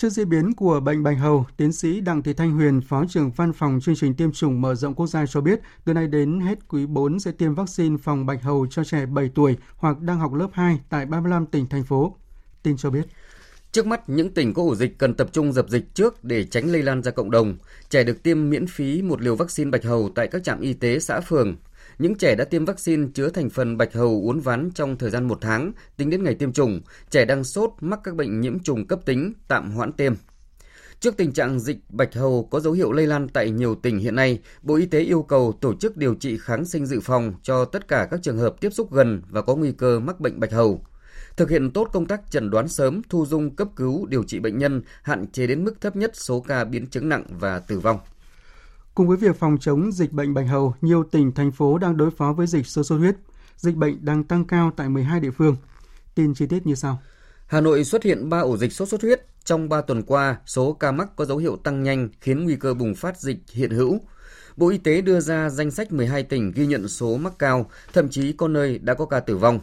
Trước 0.00 0.10
diễn 0.10 0.28
biến 0.28 0.54
của 0.54 0.80
bệnh 0.80 1.02
bạch 1.02 1.18
hầu, 1.18 1.46
tiến 1.56 1.72
sĩ 1.72 2.00
Đặng 2.00 2.22
Thị 2.22 2.32
Thanh 2.32 2.52
Huyền, 2.52 2.80
Phó 2.80 3.04
trưởng 3.08 3.30
Văn 3.30 3.52
phòng 3.52 3.80
chương 3.82 3.94
trình 3.96 4.14
tiêm 4.14 4.32
chủng 4.32 4.60
mở 4.60 4.74
rộng 4.74 4.94
quốc 4.94 5.06
gia 5.06 5.26
cho 5.26 5.40
biết, 5.40 5.60
từ 5.84 5.94
nay 5.94 6.06
đến 6.06 6.40
hết 6.40 6.68
quý 6.68 6.86
4 6.86 7.20
sẽ 7.20 7.32
tiêm 7.32 7.54
vaccine 7.54 7.96
phòng 7.96 8.26
bạch 8.26 8.42
hầu 8.42 8.66
cho 8.70 8.84
trẻ 8.84 9.06
7 9.06 9.30
tuổi 9.34 9.56
hoặc 9.76 10.00
đang 10.00 10.18
học 10.18 10.34
lớp 10.34 10.48
2 10.52 10.80
tại 10.88 11.06
35 11.06 11.46
tỉnh, 11.46 11.66
thành 11.66 11.84
phố. 11.84 12.16
Tin 12.62 12.76
cho 12.76 12.90
biết. 12.90 13.06
Trước 13.72 13.86
mắt, 13.86 14.08
những 14.08 14.34
tỉnh 14.34 14.54
có 14.54 14.62
ổ 14.62 14.74
dịch 14.74 14.98
cần 14.98 15.14
tập 15.14 15.28
trung 15.32 15.52
dập 15.52 15.68
dịch 15.68 15.94
trước 15.94 16.24
để 16.24 16.44
tránh 16.44 16.72
lây 16.72 16.82
lan 16.82 17.02
ra 17.02 17.10
cộng 17.10 17.30
đồng. 17.30 17.56
Trẻ 17.90 18.04
được 18.04 18.22
tiêm 18.22 18.50
miễn 18.50 18.66
phí 18.66 19.02
một 19.02 19.22
liều 19.22 19.36
vaccine 19.36 19.70
bạch 19.70 19.84
hầu 19.84 20.10
tại 20.14 20.28
các 20.28 20.44
trạm 20.44 20.60
y 20.60 20.72
tế 20.72 20.98
xã 20.98 21.20
phường. 21.20 21.56
Những 22.00 22.14
trẻ 22.14 22.34
đã 22.34 22.44
tiêm 22.44 22.64
vaccine 22.64 23.06
chứa 23.14 23.28
thành 23.28 23.50
phần 23.50 23.76
bạch 23.76 23.94
hầu 23.94 24.22
uốn 24.24 24.40
ván 24.40 24.70
trong 24.74 24.96
thời 24.96 25.10
gian 25.10 25.28
một 25.28 25.38
tháng, 25.40 25.72
tính 25.96 26.10
đến 26.10 26.24
ngày 26.24 26.34
tiêm 26.34 26.52
chủng, 26.52 26.80
trẻ 27.10 27.24
đang 27.24 27.44
sốt 27.44 27.70
mắc 27.80 28.00
các 28.04 28.14
bệnh 28.14 28.40
nhiễm 28.40 28.58
trùng 28.58 28.86
cấp 28.86 29.00
tính, 29.04 29.32
tạm 29.48 29.70
hoãn 29.70 29.92
tiêm. 29.92 30.14
Trước 31.00 31.16
tình 31.16 31.32
trạng 31.32 31.60
dịch 31.60 31.76
bạch 31.88 32.14
hầu 32.14 32.48
có 32.50 32.60
dấu 32.60 32.72
hiệu 32.72 32.92
lây 32.92 33.06
lan 33.06 33.28
tại 33.28 33.50
nhiều 33.50 33.74
tỉnh 33.74 33.98
hiện 33.98 34.14
nay, 34.14 34.40
Bộ 34.62 34.74
Y 34.74 34.86
tế 34.86 35.00
yêu 35.00 35.22
cầu 35.22 35.58
tổ 35.60 35.74
chức 35.74 35.96
điều 35.96 36.14
trị 36.14 36.38
kháng 36.38 36.64
sinh 36.64 36.86
dự 36.86 37.00
phòng 37.00 37.34
cho 37.42 37.64
tất 37.64 37.88
cả 37.88 38.08
các 38.10 38.20
trường 38.22 38.38
hợp 38.38 38.60
tiếp 38.60 38.70
xúc 38.70 38.92
gần 38.92 39.22
và 39.30 39.42
có 39.42 39.54
nguy 39.54 39.72
cơ 39.72 40.00
mắc 40.00 40.20
bệnh 40.20 40.40
bạch 40.40 40.52
hầu. 40.52 40.84
Thực 41.36 41.50
hiện 41.50 41.70
tốt 41.70 41.88
công 41.92 42.06
tác 42.06 42.30
chẩn 42.30 42.50
đoán 42.50 42.68
sớm, 42.68 43.02
thu 43.08 43.26
dung 43.26 43.56
cấp 43.56 43.68
cứu, 43.76 44.06
điều 44.06 44.22
trị 44.22 44.38
bệnh 44.38 44.58
nhân, 44.58 44.82
hạn 45.02 45.26
chế 45.26 45.46
đến 45.46 45.64
mức 45.64 45.80
thấp 45.80 45.96
nhất 45.96 46.10
số 46.14 46.40
ca 46.40 46.64
biến 46.64 46.86
chứng 46.86 47.08
nặng 47.08 47.24
và 47.28 47.58
tử 47.58 47.78
vong. 47.78 47.98
Cùng 48.94 49.08
với 49.08 49.16
việc 49.16 49.36
phòng 49.36 49.58
chống 49.60 49.92
dịch 49.92 50.12
bệnh 50.12 50.34
bạch 50.34 50.46
hầu, 50.48 50.74
nhiều 50.80 51.04
tỉnh, 51.04 51.32
thành 51.32 51.52
phố 51.52 51.78
đang 51.78 51.96
đối 51.96 52.10
phó 52.10 52.32
với 52.32 52.46
dịch 52.46 52.66
sốt 52.66 52.86
xuất 52.86 52.96
huyết. 52.96 53.16
Dịch 53.56 53.76
bệnh 53.76 54.04
đang 54.04 54.24
tăng 54.24 54.44
cao 54.44 54.72
tại 54.76 54.88
12 54.88 55.20
địa 55.20 55.30
phương. 55.30 55.56
Tin 56.14 56.34
chi 56.34 56.46
tiết 56.46 56.66
như 56.66 56.74
sau. 56.74 57.02
Hà 57.46 57.60
Nội 57.60 57.84
xuất 57.84 58.02
hiện 58.02 58.28
3 58.28 58.40
ổ 58.40 58.56
dịch 58.56 58.72
sốt 58.72 58.88
xuất 58.88 59.02
huyết. 59.02 59.26
Trong 59.44 59.68
3 59.68 59.80
tuần 59.80 60.02
qua, 60.02 60.36
số 60.46 60.72
ca 60.72 60.92
mắc 60.92 61.16
có 61.16 61.24
dấu 61.24 61.38
hiệu 61.38 61.56
tăng 61.56 61.82
nhanh 61.82 62.08
khiến 62.20 62.44
nguy 62.44 62.56
cơ 62.56 62.74
bùng 62.74 62.94
phát 62.94 63.20
dịch 63.20 63.38
hiện 63.52 63.70
hữu. 63.70 64.00
Bộ 64.56 64.68
Y 64.68 64.78
tế 64.78 65.00
đưa 65.00 65.20
ra 65.20 65.50
danh 65.50 65.70
sách 65.70 65.92
12 65.92 66.22
tỉnh 66.22 66.52
ghi 66.52 66.66
nhận 66.66 66.88
số 66.88 67.16
mắc 67.16 67.32
cao, 67.38 67.70
thậm 67.92 68.08
chí 68.08 68.32
có 68.32 68.48
nơi 68.48 68.78
đã 68.78 68.94
có 68.94 69.06
ca 69.06 69.20
tử 69.20 69.36
vong. 69.36 69.60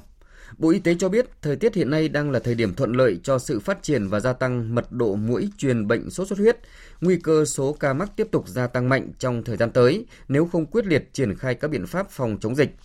Bộ 0.58 0.70
Y 0.70 0.80
tế 0.80 0.96
cho 1.00 1.10
biết 1.10 1.26
thời 1.42 1.56
tiết 1.56 1.76
hiện 1.76 1.90
nay 1.90 2.10
đang 2.10 2.32
là 2.32 2.40
thời 2.40 2.56
điểm 2.56 2.74
thuận 2.74 2.92
lợi 2.92 3.20
cho 3.24 3.40
sự 3.40 3.60
phát 3.60 3.84
triển 3.84 4.08
và 4.08 4.20
gia 4.20 4.34
tăng 4.34 4.76
mật 4.76 4.92
độ 4.92 5.16
mũi 5.16 5.50
truyền 5.58 5.88
bệnh 5.88 6.10
sốt 6.10 6.28
xuất 6.28 6.40
huyết. 6.40 6.58
Nguy 7.02 7.18
cơ 7.24 7.46
số 7.46 7.74
ca 7.80 7.94
mắc 7.94 8.12
tiếp 8.16 8.28
tục 8.32 8.48
gia 8.48 8.68
tăng 8.68 8.90
mạnh 8.90 9.12
trong 9.20 9.44
thời 9.44 9.58
gian 9.58 9.72
tới 9.72 10.06
nếu 10.28 10.46
không 10.46 10.66
quyết 10.66 10.86
liệt 10.86 11.10
triển 11.14 11.36
khai 11.36 11.56
các 11.56 11.68
biện 11.72 11.88
pháp 11.88 12.10
phòng 12.10 12.38
chống 12.42 12.56
dịch. 12.56 12.76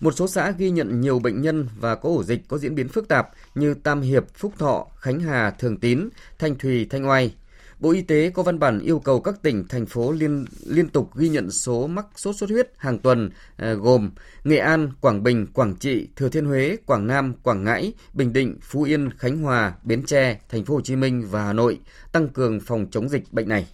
Một 0.00 0.14
số 0.16 0.28
xã 0.28 0.50
ghi 0.50 0.70
nhận 0.70 1.00
nhiều 1.00 1.18
bệnh 1.18 1.42
nhân 1.42 1.68
và 1.80 1.94
có 1.94 2.08
ổ 2.08 2.22
dịch 2.22 2.40
có 2.48 2.58
diễn 2.58 2.74
biến 2.74 2.88
phức 2.88 3.08
tạp 3.08 3.28
như 3.54 3.74
Tam 3.74 4.00
Hiệp, 4.00 4.24
Phúc 4.34 4.52
Thọ, 4.58 4.86
Khánh 4.96 5.20
Hà, 5.20 5.50
Thường 5.50 5.76
Tín, 5.76 6.08
Thanh 6.38 6.58
Thùy, 6.58 6.86
Thanh 6.90 7.08
Oai. 7.08 7.34
Bộ 7.80 7.90
Y 7.90 8.02
tế 8.02 8.30
có 8.30 8.42
văn 8.42 8.58
bản 8.58 8.80
yêu 8.80 8.98
cầu 8.98 9.20
các 9.20 9.42
tỉnh, 9.42 9.68
thành 9.68 9.86
phố 9.86 10.12
liên 10.12 10.44
liên 10.66 10.88
tục 10.88 11.16
ghi 11.16 11.28
nhận 11.28 11.50
số 11.50 11.86
mắc 11.86 12.06
sốt 12.16 12.36
xuất 12.36 12.50
huyết 12.50 12.70
hàng 12.76 12.98
tuần 12.98 13.30
ờ, 13.56 13.74
gồm 13.74 14.10
Nghệ 14.44 14.56
An, 14.56 14.90
Quảng 15.00 15.22
Bình, 15.22 15.46
Quảng 15.46 15.74
Trị, 15.76 16.08
Thừa 16.16 16.28
Thiên 16.28 16.46
Huế, 16.46 16.76
Quảng 16.86 17.06
Nam, 17.06 17.34
Quảng 17.42 17.64
Ngãi, 17.64 17.92
Bình 18.14 18.32
Định, 18.32 18.58
Phú 18.62 18.82
Yên, 18.82 19.10
Khánh 19.18 19.38
Hòa, 19.38 19.74
Bến 19.84 20.02
Tre, 20.02 20.40
Thành 20.48 20.64
phố 20.64 20.74
Hồ 20.74 20.80
Chí 20.80 20.96
Minh 20.96 21.26
và 21.30 21.44
Hà 21.44 21.52
Nội 21.52 21.78
tăng 22.12 22.28
cường 22.28 22.60
phòng 22.60 22.86
chống 22.90 23.08
dịch 23.08 23.32
bệnh 23.32 23.48
này. 23.48 23.66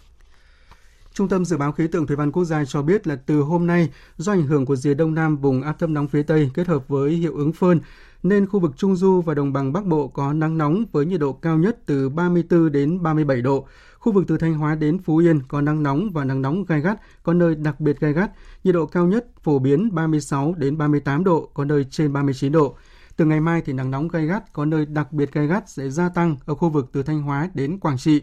Trung 1.15 1.29
tâm 1.29 1.45
Dự 1.45 1.57
báo 1.57 1.73
Khí 1.73 1.87
tượng 1.87 2.07
Thủy 2.07 2.17
văn 2.17 2.33
Quốc 2.33 2.45
gia 2.45 2.65
cho 2.65 2.83
biết 2.83 3.07
là 3.07 3.17
từ 3.17 3.41
hôm 3.41 3.67
nay, 3.67 3.89
do 4.17 4.33
ảnh 4.33 4.47
hưởng 4.47 4.67
của 4.67 4.77
rìa 4.77 4.95
đông 4.95 5.15
nam 5.15 5.37
vùng 5.37 5.63
áp 5.63 5.79
thấp 5.79 5.91
nóng 5.91 6.09
phía 6.09 6.23
Tây 6.23 6.51
kết 6.55 6.67
hợp 6.67 6.89
với 6.89 7.11
hiệu 7.11 7.35
ứng 7.37 7.53
phơn, 7.53 7.81
nên 8.23 8.47
khu 8.47 8.61
vực 8.61 8.73
Trung 8.77 8.97
Du 8.97 9.21
và 9.21 9.35
Đồng 9.35 9.53
bằng 9.53 9.73
Bắc 9.73 9.85
Bộ 9.85 10.09
có 10.09 10.33
nắng 10.33 10.59
nóng 10.59 10.85
với 10.93 11.07
nhiệt 11.07 11.21
độ 11.21 11.33
cao 11.33 11.59
nhất 11.59 11.79
từ 11.87 12.09
34 12.09 12.73
đến 12.73 13.03
37 13.03 13.43
độ. 13.43 13.67
Khu 14.03 14.13
vực 14.13 14.25
từ 14.29 14.39
Thanh 14.39 14.55
Hóa 14.55 14.75
đến 14.75 14.99
Phú 14.99 15.17
Yên 15.17 15.43
có 15.49 15.61
nắng 15.61 15.83
nóng 15.83 16.11
và 16.13 16.25
nắng 16.25 16.43
nóng 16.43 16.65
gai 16.65 16.81
gắt, 16.81 17.01
có 17.23 17.35
nơi 17.35 17.55
đặc 17.55 17.81
biệt 17.81 18.01
gai 18.01 18.13
gắt, 18.13 18.31
nhiệt 18.65 18.75
độ 18.75 18.87
cao 18.87 19.07
nhất 19.07 19.27
phổ 19.43 19.59
biến 19.59 19.95
36 19.95 20.55
đến 20.57 20.79
38 20.79 21.25
độ, 21.25 21.51
có 21.55 21.65
nơi 21.65 21.87
trên 21.91 22.13
39 22.13 22.53
độ. 22.53 22.77
Từ 23.17 23.25
ngày 23.25 23.41
mai 23.41 23.63
thì 23.65 23.73
nắng 23.73 23.91
nóng 23.91 24.09
gai 24.09 24.27
gắt 24.27 24.53
có 24.53 24.65
nơi 24.65 24.87
đặc 24.87 25.13
biệt 25.13 25.33
gai 25.33 25.47
gắt 25.47 25.69
sẽ 25.71 25.91
gia 25.91 26.09
tăng 26.09 26.37
ở 26.47 26.55
khu 26.55 26.69
vực 26.69 26.91
từ 26.93 27.03
Thanh 27.03 27.23
Hóa 27.23 27.51
đến 27.55 27.79
Quảng 27.79 27.99
Trị. 27.99 28.21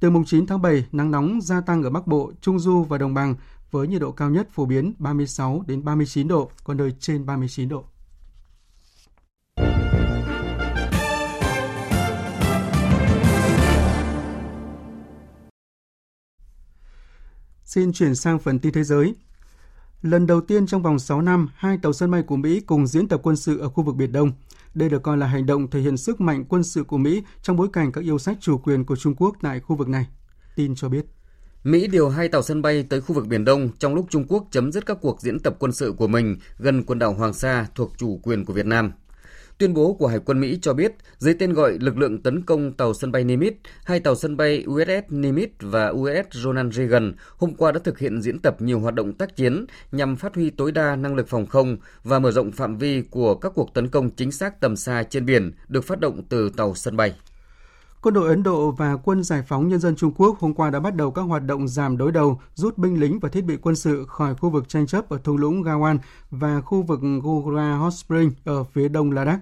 Từ 0.00 0.10
mùng 0.10 0.24
9 0.24 0.46
tháng 0.46 0.62
7, 0.62 0.86
nắng 0.92 1.10
nóng 1.10 1.40
gia 1.40 1.60
tăng 1.60 1.82
ở 1.82 1.90
Bắc 1.90 2.06
Bộ, 2.06 2.32
Trung 2.40 2.58
Du 2.58 2.82
và 2.82 2.98
Đồng 2.98 3.14
bằng 3.14 3.34
với 3.70 3.88
nhiệt 3.88 4.00
độ 4.00 4.12
cao 4.12 4.30
nhất 4.30 4.48
phổ 4.50 4.66
biến 4.66 4.94
36 4.98 5.64
đến 5.66 5.84
39 5.84 6.28
độ, 6.28 6.50
có 6.64 6.74
nơi 6.74 6.94
trên 7.00 7.26
39 7.26 7.68
độ. 7.68 7.84
Xin 17.74 17.92
chuyển 17.92 18.14
sang 18.14 18.38
phần 18.38 18.58
tin 18.58 18.72
thế 18.72 18.84
giới. 18.84 19.14
Lần 20.02 20.26
đầu 20.26 20.40
tiên 20.40 20.66
trong 20.66 20.82
vòng 20.82 20.98
6 20.98 21.22
năm, 21.22 21.48
hai 21.54 21.78
tàu 21.82 21.92
sân 21.92 22.10
bay 22.10 22.22
của 22.22 22.36
Mỹ 22.36 22.60
cùng 22.60 22.86
diễn 22.86 23.08
tập 23.08 23.20
quân 23.22 23.36
sự 23.36 23.58
ở 23.58 23.68
khu 23.68 23.84
vực 23.84 23.96
Biển 23.96 24.12
Đông. 24.12 24.32
Đây 24.74 24.88
được 24.88 25.02
coi 25.02 25.16
là 25.16 25.26
hành 25.26 25.46
động 25.46 25.70
thể 25.70 25.80
hiện 25.80 25.96
sức 25.96 26.20
mạnh 26.20 26.44
quân 26.48 26.64
sự 26.64 26.84
của 26.84 26.98
Mỹ 26.98 27.22
trong 27.42 27.56
bối 27.56 27.68
cảnh 27.72 27.92
các 27.92 28.04
yêu 28.04 28.18
sách 28.18 28.36
chủ 28.40 28.58
quyền 28.58 28.84
của 28.84 28.96
Trung 28.96 29.14
Quốc 29.14 29.36
tại 29.42 29.60
khu 29.60 29.76
vực 29.76 29.88
này. 29.88 30.06
Tin 30.56 30.74
cho 30.74 30.88
biết. 30.88 31.04
Mỹ 31.64 31.86
điều 31.86 32.08
hai 32.08 32.28
tàu 32.28 32.42
sân 32.42 32.62
bay 32.62 32.82
tới 32.82 33.00
khu 33.00 33.14
vực 33.14 33.26
Biển 33.26 33.44
Đông 33.44 33.68
trong 33.78 33.94
lúc 33.94 34.06
Trung 34.10 34.24
Quốc 34.28 34.44
chấm 34.50 34.72
dứt 34.72 34.86
các 34.86 34.98
cuộc 35.00 35.20
diễn 35.20 35.40
tập 35.40 35.56
quân 35.58 35.72
sự 35.72 35.94
của 35.98 36.06
mình 36.06 36.36
gần 36.58 36.82
quần 36.82 36.98
đảo 36.98 37.14
Hoàng 37.14 37.34
Sa 37.34 37.66
thuộc 37.74 37.92
chủ 37.98 38.20
quyền 38.22 38.44
của 38.44 38.52
Việt 38.52 38.66
Nam. 38.66 38.92
Tuyên 39.58 39.74
bố 39.74 39.94
của 39.94 40.06
Hải 40.06 40.18
quân 40.18 40.40
Mỹ 40.40 40.58
cho 40.62 40.74
biết, 40.74 40.92
dưới 41.18 41.34
tên 41.34 41.52
gọi 41.52 41.78
lực 41.80 41.98
lượng 41.98 42.22
tấn 42.22 42.42
công 42.42 42.72
tàu 42.72 42.94
sân 42.94 43.12
bay 43.12 43.24
Nimitz, 43.24 43.52
hai 43.84 44.00
tàu 44.00 44.14
sân 44.14 44.36
bay 44.36 44.64
USS 44.70 45.12
Nimitz 45.12 45.48
và 45.60 45.88
USS 45.88 46.36
Ronald 46.44 46.74
Reagan 46.74 47.12
hôm 47.36 47.54
qua 47.54 47.72
đã 47.72 47.80
thực 47.84 47.98
hiện 47.98 48.22
diễn 48.22 48.38
tập 48.38 48.62
nhiều 48.62 48.80
hoạt 48.80 48.94
động 48.94 49.12
tác 49.12 49.36
chiến 49.36 49.66
nhằm 49.92 50.16
phát 50.16 50.34
huy 50.34 50.50
tối 50.50 50.72
đa 50.72 50.96
năng 50.96 51.14
lực 51.14 51.28
phòng 51.28 51.46
không 51.46 51.76
và 52.04 52.18
mở 52.18 52.30
rộng 52.30 52.52
phạm 52.52 52.78
vi 52.78 53.02
của 53.10 53.34
các 53.34 53.52
cuộc 53.54 53.74
tấn 53.74 53.88
công 53.88 54.10
chính 54.10 54.32
xác 54.32 54.60
tầm 54.60 54.76
xa 54.76 55.02
trên 55.02 55.26
biển 55.26 55.52
được 55.68 55.84
phát 55.84 56.00
động 56.00 56.22
từ 56.28 56.50
tàu 56.56 56.74
sân 56.74 56.96
bay. 56.96 57.14
Quân 58.04 58.14
đội 58.14 58.28
Ấn 58.28 58.42
Độ 58.42 58.70
và 58.70 58.96
Quân 58.96 59.22
Giải 59.22 59.42
phóng 59.46 59.68
Nhân 59.68 59.80
dân 59.80 59.96
Trung 59.96 60.12
Quốc 60.16 60.38
hôm 60.38 60.54
qua 60.54 60.70
đã 60.70 60.80
bắt 60.80 60.94
đầu 60.94 61.10
các 61.10 61.22
hoạt 61.22 61.42
động 61.42 61.68
giảm 61.68 61.96
đối 61.96 62.12
đầu, 62.12 62.40
rút 62.54 62.78
binh 62.78 63.00
lính 63.00 63.18
và 63.18 63.28
thiết 63.28 63.44
bị 63.44 63.56
quân 63.56 63.76
sự 63.76 64.04
khỏi 64.08 64.34
khu 64.34 64.50
vực 64.50 64.68
tranh 64.68 64.86
chấp 64.86 65.08
ở 65.08 65.18
thung 65.24 65.36
lũng 65.36 65.62
Gawan 65.62 65.98
và 66.30 66.60
khu 66.60 66.82
vực 66.82 67.00
Gura 67.22 67.76
Hot 67.76 67.92
Spring 67.92 68.30
ở 68.44 68.64
phía 68.64 68.88
đông 68.88 69.12
Ladakh. 69.12 69.40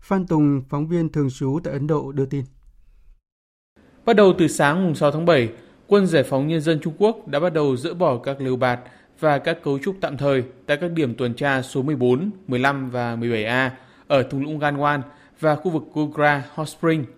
Phan 0.00 0.26
Tùng, 0.26 0.62
phóng 0.68 0.88
viên 0.88 1.08
thường 1.08 1.28
trú 1.30 1.58
tại 1.64 1.72
Ấn 1.72 1.86
Độ 1.86 2.12
đưa 2.12 2.26
tin. 2.26 2.44
Bắt 4.04 4.16
đầu 4.16 4.32
từ 4.38 4.48
sáng 4.48 4.94
6 4.94 5.10
tháng 5.10 5.26
7, 5.26 5.48
Quân 5.86 6.06
Giải 6.06 6.22
phóng 6.22 6.48
Nhân 6.48 6.60
dân 6.60 6.80
Trung 6.80 6.94
Quốc 6.98 7.28
đã 7.28 7.40
bắt 7.40 7.52
đầu 7.52 7.76
dỡ 7.76 7.94
bỏ 7.94 8.18
các 8.18 8.40
lều 8.40 8.56
bạt 8.56 8.80
và 9.20 9.38
các 9.38 9.58
cấu 9.62 9.78
trúc 9.78 9.96
tạm 10.00 10.16
thời 10.16 10.44
tại 10.66 10.76
các 10.80 10.90
điểm 10.90 11.14
tuần 11.14 11.34
tra 11.34 11.62
số 11.62 11.82
14, 11.82 12.30
15 12.46 12.90
và 12.90 13.16
17A 13.16 13.70
ở 14.06 14.22
thung 14.22 14.42
lũng 14.42 14.58
Ganwan 14.58 15.00
và 15.40 15.54
khu 15.54 15.70
vực 15.70 15.82
Gogra 15.94 16.44
Hot 16.54 16.68
Spring– 16.68 17.04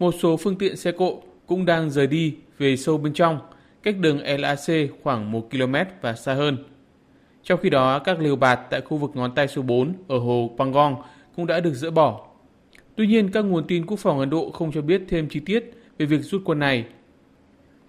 một 0.00 0.14
số 0.20 0.36
phương 0.36 0.56
tiện 0.56 0.76
xe 0.76 0.92
cộ 0.92 1.22
cũng 1.46 1.66
đang 1.66 1.90
rời 1.90 2.06
đi 2.06 2.34
về 2.58 2.76
sâu 2.76 2.98
bên 2.98 3.12
trong, 3.12 3.38
cách 3.82 3.96
đường 4.00 4.20
LAC 4.38 4.90
khoảng 5.02 5.32
1 5.32 5.50
km 5.50 5.74
và 6.00 6.12
xa 6.12 6.34
hơn. 6.34 6.56
Trong 7.42 7.60
khi 7.62 7.70
đó, 7.70 7.98
các 7.98 8.20
liều 8.20 8.36
bạt 8.36 8.60
tại 8.70 8.80
khu 8.80 8.96
vực 8.96 9.10
ngón 9.14 9.34
tay 9.34 9.48
số 9.48 9.62
4 9.62 9.92
ở 10.08 10.18
hồ 10.18 10.50
Pangong 10.58 10.96
cũng 11.36 11.46
đã 11.46 11.60
được 11.60 11.74
dỡ 11.74 11.90
bỏ. 11.90 12.26
Tuy 12.96 13.06
nhiên, 13.06 13.30
các 13.32 13.40
nguồn 13.40 13.66
tin 13.66 13.86
quốc 13.86 13.98
phòng 13.98 14.18
Ấn 14.18 14.30
Độ 14.30 14.50
không 14.50 14.72
cho 14.72 14.82
biết 14.82 15.02
thêm 15.08 15.28
chi 15.28 15.40
tiết 15.40 15.72
về 15.98 16.06
việc 16.06 16.20
rút 16.22 16.42
quân 16.44 16.58
này. 16.58 16.84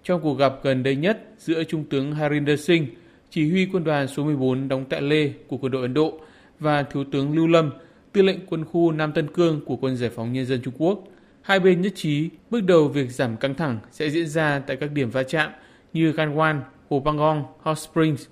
Trong 0.04 0.22
cuộc 0.22 0.34
gặp 0.34 0.54
gần 0.64 0.84
đây 0.84 0.96
nhất 0.96 1.24
giữa 1.38 1.64
Trung 1.64 1.84
tướng 1.84 2.16
Harinder 2.16 2.66
Singh, 2.66 2.88
chỉ 3.30 3.52
huy 3.52 3.68
quân 3.74 3.84
đoàn 3.84 4.08
số 4.08 4.24
14 4.24 4.68
đóng 4.68 4.86
tại 4.90 5.02
Lê 5.02 5.30
của 5.48 5.58
quân 5.58 5.72
đội 5.72 5.82
Ấn 5.82 5.94
Độ 5.94 6.20
và 6.60 6.84
Thiếu 6.84 7.04
tướng 7.12 7.36
Lưu 7.36 7.48
Lâm, 7.48 7.72
tư 8.12 8.22
lệnh 8.22 8.46
quân 8.50 8.66
khu 8.66 8.92
Nam 8.92 9.12
Tân 9.12 9.28
Cương 9.34 9.62
của 9.66 9.76
Quân 9.76 9.98
Giải 9.98 10.10
phóng 10.10 10.34
Nhân 10.34 10.46
dân 10.46 10.62
Trung 10.62 10.74
Quốc, 10.78 11.04
Hai 11.42 11.60
bên 11.60 11.82
nhất 11.82 11.94
trí 11.96 12.30
bước 12.50 12.62
đầu 12.62 12.88
việc 12.88 13.12
giảm 13.12 13.38
căng 13.38 13.56
thẳng 13.56 13.80
sẽ 13.92 14.10
diễn 14.10 14.28
ra 14.28 14.60
tại 14.60 14.78
các 14.78 14.92
điểm 14.92 15.10
va 15.10 15.24
chạm 15.24 15.52
như 15.94 16.12
Ganwan, 16.12 16.62
Hồ 16.90 17.04
Hot 17.62 17.78
Springs. 17.78 18.28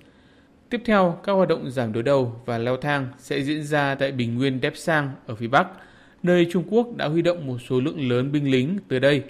Tiếp 0.70 0.82
theo, 0.84 1.18
các 1.24 1.32
hoạt 1.32 1.48
động 1.48 1.70
giảm 1.70 1.92
đối 1.92 2.02
đầu 2.02 2.40
và 2.46 2.58
leo 2.58 2.76
thang 2.76 3.08
sẽ 3.18 3.42
diễn 3.42 3.62
ra 3.62 3.94
tại 3.94 4.12
bình 4.12 4.34
nguyên 4.34 4.60
Đép 4.60 4.76
Sang 4.76 5.10
ở 5.26 5.34
phía 5.34 5.48
Bắc, 5.48 5.66
nơi 6.22 6.46
Trung 6.50 6.64
Quốc 6.70 6.96
đã 6.96 7.08
huy 7.08 7.22
động 7.22 7.46
một 7.46 7.58
số 7.68 7.80
lượng 7.80 8.08
lớn 8.08 8.32
binh 8.32 8.50
lính 8.50 8.78
tới 8.88 9.00
đây. 9.00 9.22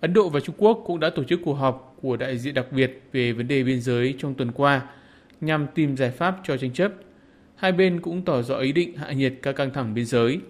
Ấn 0.00 0.12
Độ 0.12 0.28
và 0.28 0.40
Trung 0.40 0.54
Quốc 0.58 0.82
cũng 0.86 1.00
đã 1.00 1.10
tổ 1.10 1.24
chức 1.24 1.40
cuộc 1.44 1.54
họp 1.54 1.96
của 2.02 2.16
đại 2.16 2.38
diện 2.38 2.54
đặc 2.54 2.66
biệt 2.72 3.02
về 3.12 3.32
vấn 3.32 3.48
đề 3.48 3.62
biên 3.62 3.80
giới 3.80 4.14
trong 4.18 4.34
tuần 4.34 4.52
qua 4.52 4.82
nhằm 5.40 5.66
tìm 5.74 5.96
giải 5.96 6.10
pháp 6.10 6.36
cho 6.44 6.56
tranh 6.56 6.72
chấp. 6.72 6.92
Hai 7.56 7.72
bên 7.72 8.00
cũng 8.00 8.24
tỏ 8.24 8.42
rõ 8.42 8.58
ý 8.58 8.72
định 8.72 8.96
hạ 8.96 9.12
nhiệt 9.12 9.34
các 9.42 9.56
căng 9.56 9.72
thẳng 9.72 9.94
biên 9.94 10.04
giới. 10.04 10.40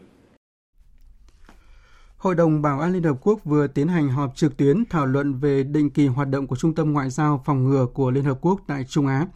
Hội 2.26 2.34
đồng 2.34 2.62
Bảo 2.62 2.80
an 2.80 2.92
Liên 2.92 3.02
Hợp 3.02 3.16
Quốc 3.22 3.44
vừa 3.44 3.66
tiến 3.66 3.88
hành 3.88 4.08
họp 4.08 4.36
trực 4.36 4.56
tuyến 4.56 4.84
thảo 4.90 5.06
luận 5.06 5.40
về 5.40 5.62
định 5.62 5.90
kỳ 5.90 6.06
hoạt 6.06 6.28
động 6.28 6.46
của 6.46 6.56
Trung 6.56 6.74
tâm 6.74 6.92
Ngoại 6.92 7.10
giao 7.10 7.42
phòng 7.46 7.64
ngừa 7.64 7.86
của 7.94 8.10
Liên 8.10 8.24
Hợp 8.24 8.38
Quốc 8.40 8.60
tại 8.66 8.84
Trung 8.88 9.06
Á. 9.06 9.26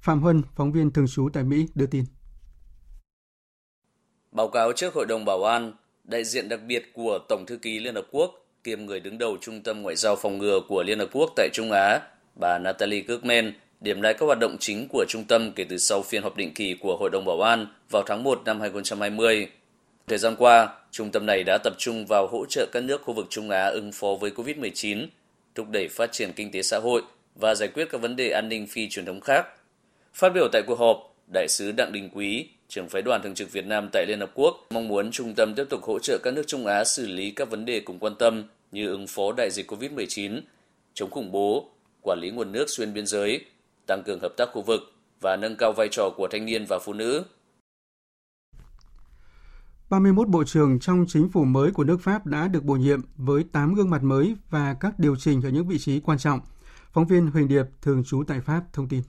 Phạm 0.00 0.20
Huân, 0.20 0.42
phóng 0.56 0.72
viên 0.72 0.90
thường 0.90 1.06
trú 1.08 1.28
tại 1.32 1.44
Mỹ, 1.44 1.66
đưa 1.74 1.86
tin. 1.86 2.04
Báo 4.32 4.48
cáo 4.48 4.72
trước 4.72 4.94
Hội 4.94 5.06
đồng 5.06 5.24
Bảo 5.24 5.44
an, 5.44 5.72
đại 6.04 6.24
diện 6.24 6.48
đặc 6.48 6.60
biệt 6.66 6.90
của 6.94 7.18
Tổng 7.28 7.46
thư 7.46 7.56
ký 7.56 7.78
Liên 7.78 7.94
Hợp 7.94 8.06
Quốc 8.10 8.30
kiêm 8.64 8.86
người 8.86 9.00
đứng 9.00 9.18
đầu 9.18 9.36
Trung 9.40 9.62
tâm 9.62 9.82
Ngoại 9.82 9.96
giao 9.96 10.16
phòng 10.16 10.38
ngừa 10.38 10.60
của 10.68 10.82
Liên 10.82 10.98
Hợp 10.98 11.08
Quốc 11.12 11.30
tại 11.36 11.48
Trung 11.52 11.72
Á, 11.72 12.00
bà 12.40 12.58
Natalie 12.58 13.02
Kirkman, 13.02 13.52
điểm 13.80 14.00
lại 14.00 14.14
các 14.14 14.26
hoạt 14.26 14.38
động 14.38 14.56
chính 14.60 14.88
của 14.88 15.04
trung 15.08 15.24
tâm 15.24 15.52
kể 15.52 15.64
từ 15.68 15.78
sau 15.78 16.02
phiên 16.02 16.22
họp 16.22 16.36
định 16.36 16.54
kỳ 16.54 16.76
của 16.80 16.96
Hội 16.96 17.10
đồng 17.10 17.24
Bảo 17.24 17.40
an 17.40 17.66
vào 17.90 18.02
tháng 18.06 18.22
1 18.22 18.42
năm 18.44 18.60
2020. 18.60 19.48
Thời 20.08 20.18
gian 20.18 20.36
qua, 20.38 20.68
trung 20.90 21.10
tâm 21.10 21.26
này 21.26 21.44
đã 21.44 21.58
tập 21.58 21.72
trung 21.78 22.06
vào 22.06 22.26
hỗ 22.26 22.46
trợ 22.46 22.66
các 22.72 22.84
nước 22.84 23.02
khu 23.02 23.14
vực 23.14 23.26
Trung 23.30 23.50
Á 23.50 23.66
ứng 23.66 23.92
phó 23.92 24.14
với 24.20 24.30
COVID-19, 24.30 25.06
thúc 25.54 25.66
đẩy 25.70 25.88
phát 25.88 26.12
triển 26.12 26.32
kinh 26.32 26.50
tế 26.50 26.62
xã 26.62 26.78
hội 26.78 27.02
và 27.34 27.54
giải 27.54 27.68
quyết 27.68 27.88
các 27.90 28.00
vấn 28.00 28.16
đề 28.16 28.30
an 28.30 28.48
ninh 28.48 28.66
phi 28.66 28.88
truyền 28.88 29.04
thống 29.04 29.20
khác. 29.20 29.46
Phát 30.14 30.28
biểu 30.28 30.48
tại 30.52 30.62
cuộc 30.66 30.78
họp, 30.78 31.14
Đại 31.32 31.46
sứ 31.48 31.72
Đặng 31.72 31.92
Đình 31.92 32.10
Quý, 32.14 32.48
trưởng 32.68 32.88
phái 32.88 33.02
đoàn 33.02 33.22
thường 33.22 33.34
trực 33.34 33.52
Việt 33.52 33.66
Nam 33.66 33.88
tại 33.92 34.06
Liên 34.08 34.20
Hợp 34.20 34.30
Quốc, 34.34 34.66
mong 34.70 34.88
muốn 34.88 35.10
trung 35.10 35.34
tâm 35.36 35.54
tiếp 35.56 35.64
tục 35.70 35.82
hỗ 35.82 35.98
trợ 35.98 36.18
các 36.22 36.34
nước 36.34 36.44
Trung 36.46 36.66
Á 36.66 36.84
xử 36.84 37.06
lý 37.06 37.30
các 37.30 37.50
vấn 37.50 37.64
đề 37.64 37.80
cùng 37.80 37.98
quan 37.98 38.14
tâm 38.14 38.44
như 38.72 38.88
ứng 38.88 39.06
phó 39.06 39.32
đại 39.36 39.50
dịch 39.50 39.70
COVID-19, 39.70 40.40
chống 40.94 41.10
khủng 41.10 41.32
bố, 41.32 41.70
quản 42.02 42.18
lý 42.20 42.30
nguồn 42.30 42.52
nước 42.52 42.70
xuyên 42.70 42.92
biên 42.92 43.06
giới, 43.06 43.40
tăng 43.86 44.02
cường 44.06 44.20
hợp 44.20 44.32
tác 44.36 44.48
khu 44.52 44.62
vực 44.62 44.80
và 45.20 45.36
nâng 45.36 45.56
cao 45.56 45.72
vai 45.76 45.88
trò 45.92 46.10
của 46.16 46.28
thanh 46.30 46.46
niên 46.46 46.64
và 46.68 46.78
phụ 46.78 46.92
nữ 46.92 47.24
31 49.90 50.28
bộ 50.28 50.44
trưởng 50.44 50.78
trong 50.78 51.04
chính 51.08 51.28
phủ 51.28 51.44
mới 51.44 51.70
của 51.70 51.84
nước 51.84 52.00
Pháp 52.00 52.26
đã 52.26 52.48
được 52.48 52.64
bổ 52.64 52.74
nhiệm 52.74 53.00
với 53.16 53.44
8 53.52 53.74
gương 53.74 53.90
mặt 53.90 54.02
mới 54.02 54.36
và 54.50 54.74
các 54.80 54.98
điều 54.98 55.16
chỉnh 55.16 55.42
ở 55.42 55.48
những 55.48 55.68
vị 55.68 55.78
trí 55.78 56.00
quan 56.00 56.18
trọng. 56.18 56.40
Phóng 56.92 57.06
viên 57.06 57.26
Huỳnh 57.26 57.48
Điệp, 57.48 57.64
thường 57.82 58.04
trú 58.04 58.22
tại 58.26 58.40
Pháp, 58.40 58.62
thông 58.72 58.88
tin. 58.88 59.02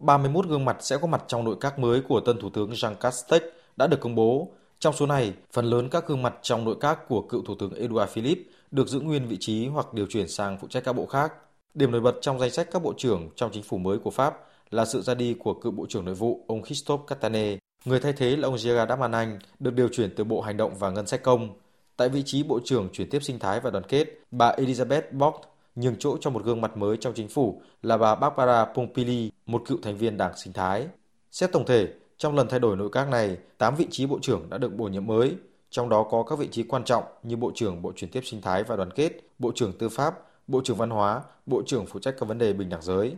31 0.00 0.46
gương 0.48 0.64
mặt 0.64 0.76
sẽ 0.80 0.98
có 0.98 1.06
mặt 1.06 1.22
trong 1.26 1.44
nội 1.44 1.56
các 1.60 1.78
mới 1.78 2.02
của 2.08 2.20
tân 2.20 2.40
Thủ 2.40 2.50
tướng 2.50 2.70
Jean 2.70 2.94
Castex 2.94 3.42
đã 3.76 3.86
được 3.86 4.00
công 4.00 4.14
bố. 4.14 4.52
Trong 4.78 4.94
số 4.94 5.06
này, 5.06 5.34
phần 5.52 5.64
lớn 5.64 5.88
các 5.90 6.06
gương 6.06 6.22
mặt 6.22 6.34
trong 6.42 6.64
nội 6.64 6.76
các 6.80 7.08
của 7.08 7.22
cựu 7.22 7.44
Thủ 7.44 7.54
tướng 7.58 7.74
Edouard 7.74 8.12
Philippe 8.12 8.42
được 8.70 8.88
giữ 8.88 9.00
nguyên 9.00 9.28
vị 9.28 9.36
trí 9.40 9.66
hoặc 9.66 9.94
điều 9.94 10.06
chuyển 10.06 10.28
sang 10.28 10.58
phụ 10.60 10.68
trách 10.68 10.84
các 10.84 10.92
bộ 10.92 11.06
khác. 11.06 11.32
Điểm 11.74 11.90
nổi 11.90 12.00
bật 12.00 12.14
trong 12.20 12.38
danh 12.38 12.50
sách 12.50 12.68
các 12.72 12.82
bộ 12.82 12.94
trưởng 12.98 13.28
trong 13.36 13.50
chính 13.52 13.62
phủ 13.62 13.78
mới 13.78 13.98
của 13.98 14.10
Pháp 14.10 14.34
là 14.70 14.84
sự 14.84 15.02
ra 15.02 15.14
đi 15.14 15.36
của 15.38 15.54
cựu 15.54 15.72
Bộ 15.72 15.86
trưởng 15.88 16.04
Nội 16.04 16.14
vụ 16.14 16.44
ông 16.48 16.64
Christophe 16.64 17.04
Castanet 17.06 17.58
Người 17.84 18.00
thay 18.00 18.12
thế 18.12 18.36
là 18.36 18.48
ông 18.48 18.56
Gerard 18.64 18.92
Anh 19.12 19.38
được 19.58 19.74
điều 19.74 19.88
chuyển 19.88 20.14
từ 20.16 20.24
Bộ 20.24 20.40
Hành 20.40 20.56
động 20.56 20.74
và 20.78 20.90
Ngân 20.90 21.06
sách 21.06 21.22
công. 21.22 21.54
Tại 21.96 22.08
vị 22.08 22.22
trí 22.26 22.42
Bộ 22.42 22.60
trưởng 22.64 22.88
chuyển 22.92 23.10
tiếp 23.10 23.22
sinh 23.22 23.38
thái 23.38 23.60
và 23.60 23.70
đoàn 23.70 23.84
kết, 23.88 24.06
bà 24.30 24.52
Elizabeth 24.56 25.02
Bock 25.12 25.40
nhường 25.76 25.96
chỗ 25.98 26.16
cho 26.20 26.30
một 26.30 26.44
gương 26.44 26.60
mặt 26.60 26.76
mới 26.76 26.96
trong 26.96 27.14
chính 27.14 27.28
phủ 27.28 27.62
là 27.82 27.96
bà 27.96 28.14
Barbara 28.14 28.64
Pompili, 28.64 29.30
một 29.46 29.62
cựu 29.66 29.78
thành 29.82 29.96
viên 29.96 30.16
đảng 30.16 30.36
sinh 30.36 30.52
thái. 30.52 30.86
Xét 31.30 31.52
tổng 31.52 31.66
thể, 31.66 31.88
trong 32.18 32.36
lần 32.36 32.48
thay 32.48 32.60
đổi 32.60 32.76
nội 32.76 32.88
các 32.92 33.08
này, 33.08 33.36
8 33.58 33.74
vị 33.76 33.86
trí 33.90 34.06
bộ 34.06 34.18
trưởng 34.22 34.50
đã 34.50 34.58
được 34.58 34.74
bổ 34.74 34.84
nhiệm 34.84 35.06
mới, 35.06 35.34
trong 35.70 35.88
đó 35.88 36.06
có 36.10 36.22
các 36.22 36.38
vị 36.38 36.48
trí 36.50 36.62
quan 36.62 36.84
trọng 36.84 37.04
như 37.22 37.36
Bộ 37.36 37.52
trưởng 37.54 37.82
Bộ 37.82 37.92
chuyển 37.96 38.10
tiếp 38.10 38.20
sinh 38.24 38.42
thái 38.42 38.62
và 38.62 38.76
đoàn 38.76 38.90
kết, 38.90 39.12
Bộ 39.38 39.52
trưởng 39.54 39.78
Tư 39.78 39.88
pháp, 39.88 40.14
Bộ 40.46 40.60
trưởng 40.64 40.76
Văn 40.76 40.90
hóa, 40.90 41.22
Bộ 41.46 41.62
trưởng 41.66 41.86
phụ 41.86 42.00
trách 42.00 42.14
các 42.20 42.28
vấn 42.28 42.38
đề 42.38 42.52
bình 42.52 42.68
đẳng 42.68 42.82
giới. 42.82 43.16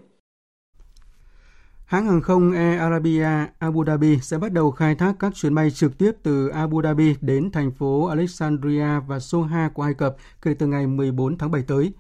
Hãng 1.92 2.06
hàng 2.06 2.22
không 2.22 2.52
Air 2.52 2.80
Arabia 2.80 3.28
Abu 3.58 3.84
Dhabi 3.84 4.20
sẽ 4.20 4.38
bắt 4.38 4.52
đầu 4.52 4.70
khai 4.70 4.94
thác 4.94 5.12
các 5.18 5.32
chuyến 5.34 5.54
bay 5.54 5.70
trực 5.70 5.98
tiếp 5.98 6.12
từ 6.22 6.48
Abu 6.48 6.82
Dhabi 6.82 7.16
đến 7.20 7.50
thành 7.52 7.70
phố 7.70 8.06
Alexandria 8.06 9.00
và 9.06 9.18
Soha 9.18 9.68
của 9.74 9.82
Ai 9.82 9.94
Cập 9.94 10.16
kể 10.42 10.54
từ 10.58 10.66
ngày 10.66 10.86
14 10.86 11.38
tháng 11.38 11.50
7 11.50 11.62
tới. 11.68 11.92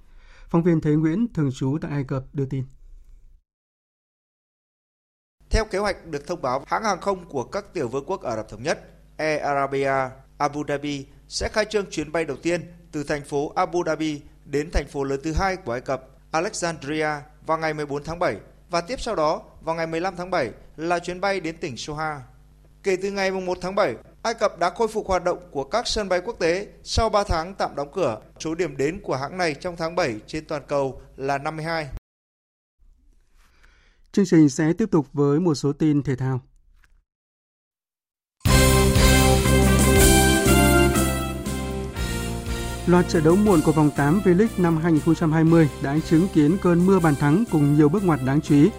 Phóng 0.48 0.62
viên 0.62 0.80
Thế 0.80 0.90
Nguyễn, 0.90 1.32
thường 1.34 1.50
trú 1.54 1.78
tại 1.80 1.90
Ai 1.90 2.04
Cập, 2.04 2.24
đưa 2.32 2.44
tin. 2.44 2.64
Theo 5.50 5.64
kế 5.64 5.78
hoạch 5.78 6.06
được 6.06 6.26
thông 6.26 6.42
báo, 6.42 6.64
hãng 6.66 6.84
hàng 6.84 7.00
không 7.00 7.28
của 7.28 7.44
các 7.44 7.64
tiểu 7.74 7.88
vương 7.88 8.04
quốc 8.06 8.22
Ả 8.22 8.36
Rập 8.36 8.48
Thống 8.48 8.62
Nhất, 8.62 8.90
Air 9.16 9.40
Arabia 9.40 9.94
Abu 10.38 10.64
Dhabi 10.68 11.06
sẽ 11.28 11.48
khai 11.52 11.64
trương 11.70 11.90
chuyến 11.90 12.12
bay 12.12 12.24
đầu 12.24 12.36
tiên 12.36 12.60
từ 12.92 13.04
thành 13.04 13.24
phố 13.24 13.52
Abu 13.56 13.84
Dhabi 13.86 14.22
đến 14.44 14.70
thành 14.70 14.86
phố 14.88 15.04
lớn 15.04 15.20
thứ 15.24 15.32
hai 15.32 15.56
của 15.56 15.72
Ai 15.72 15.80
Cập, 15.80 16.08
Alexandria 16.30 17.08
vào 17.46 17.58
ngày 17.58 17.74
14 17.74 18.04
tháng 18.04 18.18
7 18.18 18.36
và 18.72 18.80
tiếp 18.80 19.00
sau 19.00 19.16
đó 19.16 19.42
vào 19.60 19.74
ngày 19.74 19.86
15 19.86 20.16
tháng 20.16 20.30
7 20.30 20.50
là 20.76 20.98
chuyến 20.98 21.20
bay 21.20 21.40
đến 21.40 21.56
tỉnh 21.60 21.76
Soha. 21.76 22.20
Kể 22.82 22.96
từ 23.02 23.10
ngày 23.10 23.30
1 23.30 23.58
tháng 23.60 23.74
7, 23.74 23.94
Ai 24.22 24.34
Cập 24.34 24.58
đã 24.58 24.70
khôi 24.70 24.88
phục 24.88 25.08
hoạt 25.08 25.24
động 25.24 25.38
của 25.50 25.64
các 25.64 25.86
sân 25.86 26.08
bay 26.08 26.20
quốc 26.20 26.36
tế 26.38 26.66
sau 26.82 27.08
3 27.08 27.24
tháng 27.24 27.54
tạm 27.54 27.76
đóng 27.76 27.92
cửa. 27.92 28.20
Số 28.40 28.54
điểm 28.54 28.76
đến 28.76 29.00
của 29.02 29.16
hãng 29.16 29.38
này 29.38 29.54
trong 29.54 29.76
tháng 29.76 29.96
7 29.96 30.16
trên 30.26 30.44
toàn 30.44 30.62
cầu 30.68 31.02
là 31.16 31.38
52. 31.38 31.88
Chương 34.12 34.24
trình 34.26 34.48
sẽ 34.48 34.72
tiếp 34.72 34.90
tục 34.90 35.06
với 35.12 35.40
một 35.40 35.54
số 35.54 35.72
tin 35.72 36.02
thể 36.02 36.16
thao. 36.16 36.40
Loạt 42.86 43.08
trận 43.08 43.24
đấu 43.24 43.36
muộn 43.36 43.60
của 43.64 43.72
vòng 43.72 43.90
8 43.96 44.20
V-League 44.24 44.46
năm 44.56 44.76
2020 44.76 45.68
đã 45.82 45.98
chứng 46.08 46.28
kiến 46.34 46.56
cơn 46.62 46.86
mưa 46.86 46.98
bàn 46.98 47.14
thắng 47.14 47.44
cùng 47.50 47.74
nhiều 47.74 47.88
bước 47.88 48.04
ngoặt 48.04 48.20
đáng 48.24 48.40
chú 48.40 48.54
ý 48.54 48.70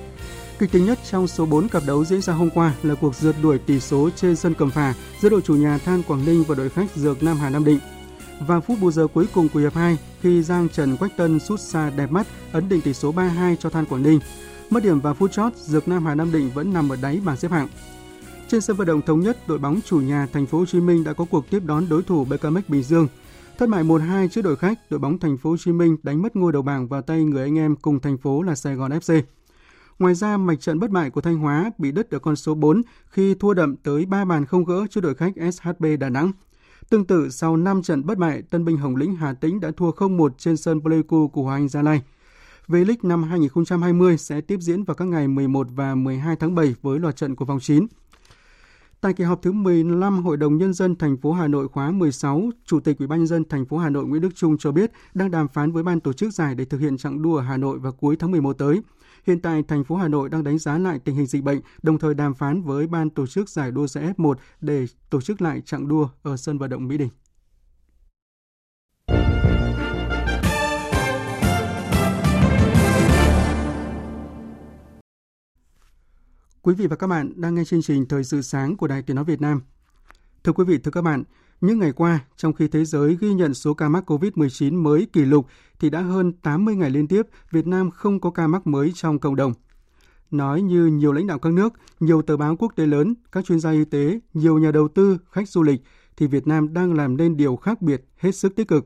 kịch 0.59 0.71
tính 0.71 0.85
nhất 0.85 0.99
trong 1.11 1.27
số 1.27 1.45
4 1.45 1.67
cặp 1.67 1.83
đấu 1.87 2.05
diễn 2.05 2.21
ra 2.21 2.33
hôm 2.33 2.49
qua 2.49 2.73
là 2.83 2.95
cuộc 2.95 3.15
rượt 3.15 3.35
đuổi 3.43 3.57
tỷ 3.57 3.79
số 3.79 4.09
trên 4.15 4.35
sân 4.35 4.53
Cẩm 4.53 4.69
Phả 4.69 4.93
giữa 5.21 5.29
đội 5.29 5.41
chủ 5.41 5.55
nhà 5.55 5.77
Than 5.77 6.03
Quảng 6.03 6.25
Ninh 6.25 6.43
và 6.47 6.55
đội 6.55 6.69
khách 6.69 6.95
Dược 6.95 7.23
Nam 7.23 7.37
Hà 7.37 7.49
Nam 7.49 7.65
Định. 7.65 7.79
Và 8.39 8.59
phút 8.59 8.77
bù 8.81 8.91
giờ 8.91 9.07
cuối 9.13 9.27
cùng 9.33 9.49
của 9.49 9.59
hiệp 9.59 9.73
2 9.73 9.97
khi 10.21 10.43
Giang 10.43 10.69
Trần 10.69 10.97
Quách 10.97 11.17
Tân 11.17 11.39
sút 11.39 11.59
xa 11.59 11.89
đẹp 11.89 12.11
mắt 12.11 12.27
ấn 12.51 12.69
định 12.69 12.81
tỷ 12.81 12.93
số 12.93 13.13
3-2 13.13 13.55
cho 13.55 13.69
Than 13.69 13.85
Quảng 13.85 14.03
Ninh. 14.03 14.19
Mất 14.69 14.83
điểm 14.83 14.99
vào 14.99 15.13
phút 15.13 15.31
chót, 15.31 15.53
Dược 15.55 15.87
Nam 15.87 16.05
Hà 16.05 16.15
Nam 16.15 16.31
Định 16.31 16.51
vẫn 16.53 16.73
nằm 16.73 16.89
ở 16.89 16.95
đáy 17.01 17.21
bảng 17.25 17.37
xếp 17.37 17.51
hạng. 17.51 17.67
Trên 18.47 18.61
sân 18.61 18.75
vận 18.75 18.87
động 18.87 19.01
thống 19.01 19.19
nhất, 19.19 19.47
đội 19.47 19.57
bóng 19.57 19.79
chủ 19.85 19.97
nhà 19.97 20.27
Thành 20.33 20.45
phố 20.45 20.57
Hồ 20.57 20.65
Chí 20.65 20.79
Minh 20.79 21.03
đã 21.03 21.13
có 21.13 21.25
cuộc 21.25 21.49
tiếp 21.49 21.61
đón 21.65 21.89
đối 21.89 22.03
thủ 22.03 22.25
BKMX 22.25 22.63
Bình 22.67 22.83
Dương. 22.83 23.07
Thất 23.57 23.69
bại 23.69 23.83
1-2 23.83 24.27
trước 24.27 24.41
đội 24.41 24.55
khách, 24.55 24.79
đội 24.91 24.99
bóng 24.99 25.19
Thành 25.19 25.37
phố 25.37 25.49
Hồ 25.49 25.57
Chí 25.57 25.71
Minh 25.71 25.97
đánh 26.03 26.21
mất 26.21 26.35
ngôi 26.35 26.51
đầu 26.51 26.61
bảng 26.61 26.87
vào 26.87 27.01
tay 27.01 27.23
người 27.23 27.43
anh 27.43 27.57
em 27.57 27.75
cùng 27.75 27.99
thành 27.99 28.17
phố 28.17 28.41
là 28.41 28.55
Sài 28.55 28.75
Gòn 28.75 28.91
FC. 28.91 29.21
Ngoài 29.99 30.15
ra, 30.15 30.37
mạch 30.37 30.61
trận 30.61 30.79
bất 30.79 30.89
bại 30.89 31.09
của 31.09 31.21
Thanh 31.21 31.37
Hóa 31.37 31.71
bị 31.77 31.91
đứt 31.91 32.11
ở 32.11 32.19
con 32.19 32.35
số 32.35 32.55
4 32.55 32.81
khi 33.09 33.35
thua 33.35 33.53
đậm 33.53 33.75
tới 33.75 34.05
3 34.05 34.25
bàn 34.25 34.45
không 34.45 34.65
gỡ 34.65 34.87
trước 34.89 35.01
đội 35.01 35.15
khách 35.15 35.33
SHB 35.53 35.85
Đà 35.99 36.09
Nẵng. 36.09 36.31
Tương 36.89 37.05
tự, 37.05 37.29
sau 37.29 37.57
5 37.57 37.81
trận 37.81 38.05
bất 38.05 38.17
bại, 38.17 38.41
Tân 38.41 38.65
binh 38.65 38.77
Hồng 38.77 38.95
Lĩnh 38.95 39.15
Hà 39.15 39.33
Tĩnh 39.33 39.59
đã 39.59 39.71
thua 39.77 39.91
0-1 39.91 40.29
trên 40.37 40.57
sân 40.57 40.81
Pleiku 40.81 41.27
của 41.27 41.43
Hoàng 41.43 41.61
Anh 41.61 41.69
Gia 41.69 41.81
Lai. 41.81 42.01
V-League 42.67 42.95
năm 43.03 43.23
2020 43.23 44.17
sẽ 44.17 44.41
tiếp 44.41 44.57
diễn 44.61 44.83
vào 44.83 44.95
các 44.95 45.05
ngày 45.05 45.27
11 45.27 45.67
và 45.75 45.95
12 45.95 46.35
tháng 46.35 46.55
7 46.55 46.75
với 46.81 46.99
loạt 46.99 47.15
trận 47.15 47.35
của 47.35 47.45
vòng 47.45 47.59
9. 47.59 47.87
Tại 49.03 49.13
kỳ 49.13 49.23
họp 49.23 49.41
thứ 49.41 49.51
15 49.51 50.23
Hội 50.23 50.37
đồng 50.37 50.57
nhân 50.57 50.73
dân 50.73 50.95
thành 50.95 51.17
phố 51.17 51.31
Hà 51.31 51.47
Nội 51.47 51.67
khóa 51.67 51.91
16, 51.91 52.49
Chủ 52.65 52.79
tịch 52.79 52.99
Ủy 52.99 53.07
ban 53.07 53.19
nhân 53.19 53.27
dân 53.27 53.43
thành 53.49 53.65
phố 53.65 53.77
Hà 53.77 53.89
Nội 53.89 54.05
Nguyễn 54.05 54.21
Đức 54.21 54.35
Trung 54.35 54.57
cho 54.57 54.71
biết 54.71 54.91
đang 55.13 55.31
đàm 55.31 55.47
phán 55.47 55.71
với 55.71 55.83
ban 55.83 55.99
tổ 55.99 56.13
chức 56.13 56.33
giải 56.33 56.55
để 56.55 56.65
thực 56.65 56.77
hiện 56.77 56.97
chặng 56.97 57.21
đua 57.21 57.35
ở 57.37 57.43
Hà 57.43 57.57
Nội 57.57 57.79
vào 57.79 57.91
cuối 57.91 58.15
tháng 58.15 58.31
11 58.31 58.53
tới. 58.53 58.81
Hiện 59.27 59.39
tại, 59.39 59.63
thành 59.63 59.83
phố 59.83 59.95
Hà 59.95 60.07
Nội 60.07 60.29
đang 60.29 60.43
đánh 60.43 60.57
giá 60.57 60.77
lại 60.77 60.99
tình 60.99 61.15
hình 61.15 61.25
dịch 61.25 61.43
bệnh, 61.43 61.59
đồng 61.81 61.99
thời 61.99 62.13
đàm 62.13 62.33
phán 62.33 62.61
với 62.61 62.87
ban 62.87 63.09
tổ 63.09 63.27
chức 63.27 63.49
giải 63.49 63.71
đua 63.71 63.87
xe 63.87 64.13
F1 64.17 64.33
để 64.61 64.85
tổ 65.09 65.21
chức 65.21 65.41
lại 65.41 65.61
chặng 65.65 65.87
đua 65.87 66.09
ở 66.21 66.37
sân 66.37 66.57
vận 66.57 66.69
động 66.69 66.87
Mỹ 66.87 66.97
Đình. 66.97 67.09
Quý 76.65 76.73
vị 76.73 76.87
và 76.87 76.95
các 76.95 77.07
bạn 77.07 77.33
đang 77.35 77.55
nghe 77.55 77.63
chương 77.63 77.81
trình 77.81 78.05
Thời 78.05 78.23
sự 78.23 78.41
sáng 78.41 78.77
của 78.77 78.87
Đài 78.87 79.01
Tiếng 79.01 79.15
Nói 79.15 79.25
Việt 79.25 79.41
Nam. 79.41 79.61
Thưa 80.43 80.51
quý 80.51 80.63
vị, 80.67 80.77
thưa 80.77 80.91
các 80.91 81.01
bạn, 81.01 81.23
những 81.61 81.79
ngày 81.79 81.91
qua, 81.91 82.19
trong 82.35 82.53
khi 82.53 82.67
thế 82.67 82.85
giới 82.85 83.17
ghi 83.21 83.33
nhận 83.33 83.53
số 83.53 83.73
ca 83.73 83.89
mắc 83.89 84.11
COVID-19 84.11 84.81
mới 84.81 85.07
kỷ 85.13 85.21
lục, 85.21 85.47
thì 85.79 85.89
đã 85.89 86.01
hơn 86.01 86.33
80 86.33 86.75
ngày 86.75 86.89
liên 86.89 87.07
tiếp 87.07 87.27
Việt 87.51 87.67
Nam 87.67 87.91
không 87.91 88.19
có 88.19 88.29
ca 88.29 88.47
mắc 88.47 88.67
mới 88.67 88.91
trong 88.95 89.19
cộng 89.19 89.35
đồng. 89.35 89.53
Nói 90.31 90.61
như 90.61 90.85
nhiều 90.85 91.13
lãnh 91.13 91.27
đạo 91.27 91.39
các 91.39 91.53
nước, 91.53 91.73
nhiều 91.99 92.21
tờ 92.21 92.37
báo 92.37 92.55
quốc 92.55 92.73
tế 92.75 92.85
lớn, 92.85 93.13
các 93.31 93.45
chuyên 93.45 93.59
gia 93.59 93.71
y 93.71 93.85
tế, 93.85 94.19
nhiều 94.33 94.57
nhà 94.59 94.71
đầu 94.71 94.87
tư, 94.87 95.17
khách 95.31 95.49
du 95.49 95.63
lịch, 95.63 95.81
thì 96.17 96.27
Việt 96.27 96.47
Nam 96.47 96.73
đang 96.73 96.93
làm 96.93 97.17
nên 97.17 97.37
điều 97.37 97.55
khác 97.55 97.81
biệt 97.81 98.03
hết 98.17 98.31
sức 98.31 98.55
tích 98.55 98.67
cực. 98.67 98.85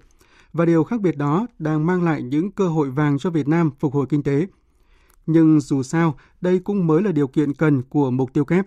Và 0.53 0.65
điều 0.65 0.83
khác 0.83 1.01
biệt 1.01 1.17
đó 1.17 1.47
đang 1.59 1.85
mang 1.85 2.03
lại 2.03 2.23
những 2.23 2.51
cơ 2.51 2.67
hội 2.67 2.89
vàng 2.89 3.17
cho 3.17 3.29
Việt 3.29 3.47
Nam 3.47 3.71
phục 3.79 3.93
hồi 3.93 4.05
kinh 4.09 4.23
tế. 4.23 4.47
Nhưng 5.27 5.59
dù 5.59 5.83
sao, 5.83 6.19
đây 6.41 6.59
cũng 6.59 6.87
mới 6.87 7.03
là 7.03 7.11
điều 7.11 7.27
kiện 7.27 7.53
cần 7.53 7.81
của 7.81 8.11
mục 8.11 8.33
tiêu 8.33 8.45
kép. 8.45 8.65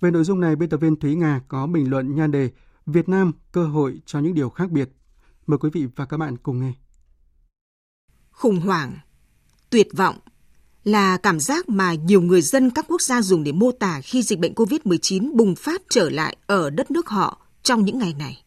Về 0.00 0.10
nội 0.10 0.24
dung 0.24 0.40
này, 0.40 0.56
biên 0.56 0.68
tập 0.68 0.76
viên 0.76 0.96
Thúy 0.96 1.14
Nga 1.14 1.40
có 1.48 1.66
bình 1.66 1.90
luận 1.90 2.14
nhan 2.14 2.30
đề 2.30 2.50
Việt 2.86 3.08
Nam 3.08 3.32
cơ 3.52 3.66
hội 3.66 4.00
cho 4.06 4.18
những 4.18 4.34
điều 4.34 4.50
khác 4.50 4.70
biệt. 4.70 4.88
Mời 5.46 5.58
quý 5.58 5.70
vị 5.72 5.86
và 5.96 6.06
các 6.06 6.16
bạn 6.16 6.36
cùng 6.36 6.60
nghe. 6.60 6.72
Khủng 8.30 8.60
hoảng, 8.60 8.98
tuyệt 9.70 9.88
vọng 9.96 10.16
là 10.84 11.16
cảm 11.16 11.40
giác 11.40 11.68
mà 11.68 11.94
nhiều 11.94 12.20
người 12.20 12.42
dân 12.42 12.70
các 12.70 12.84
quốc 12.88 13.02
gia 13.02 13.22
dùng 13.22 13.44
để 13.44 13.52
mô 13.52 13.72
tả 13.72 14.00
khi 14.00 14.22
dịch 14.22 14.38
bệnh 14.38 14.54
COVID-19 14.54 15.36
bùng 15.36 15.54
phát 15.54 15.82
trở 15.88 16.10
lại 16.10 16.36
ở 16.46 16.70
đất 16.70 16.90
nước 16.90 17.08
họ 17.08 17.46
trong 17.62 17.84
những 17.84 17.98
ngày 17.98 18.14
này. 18.18 18.44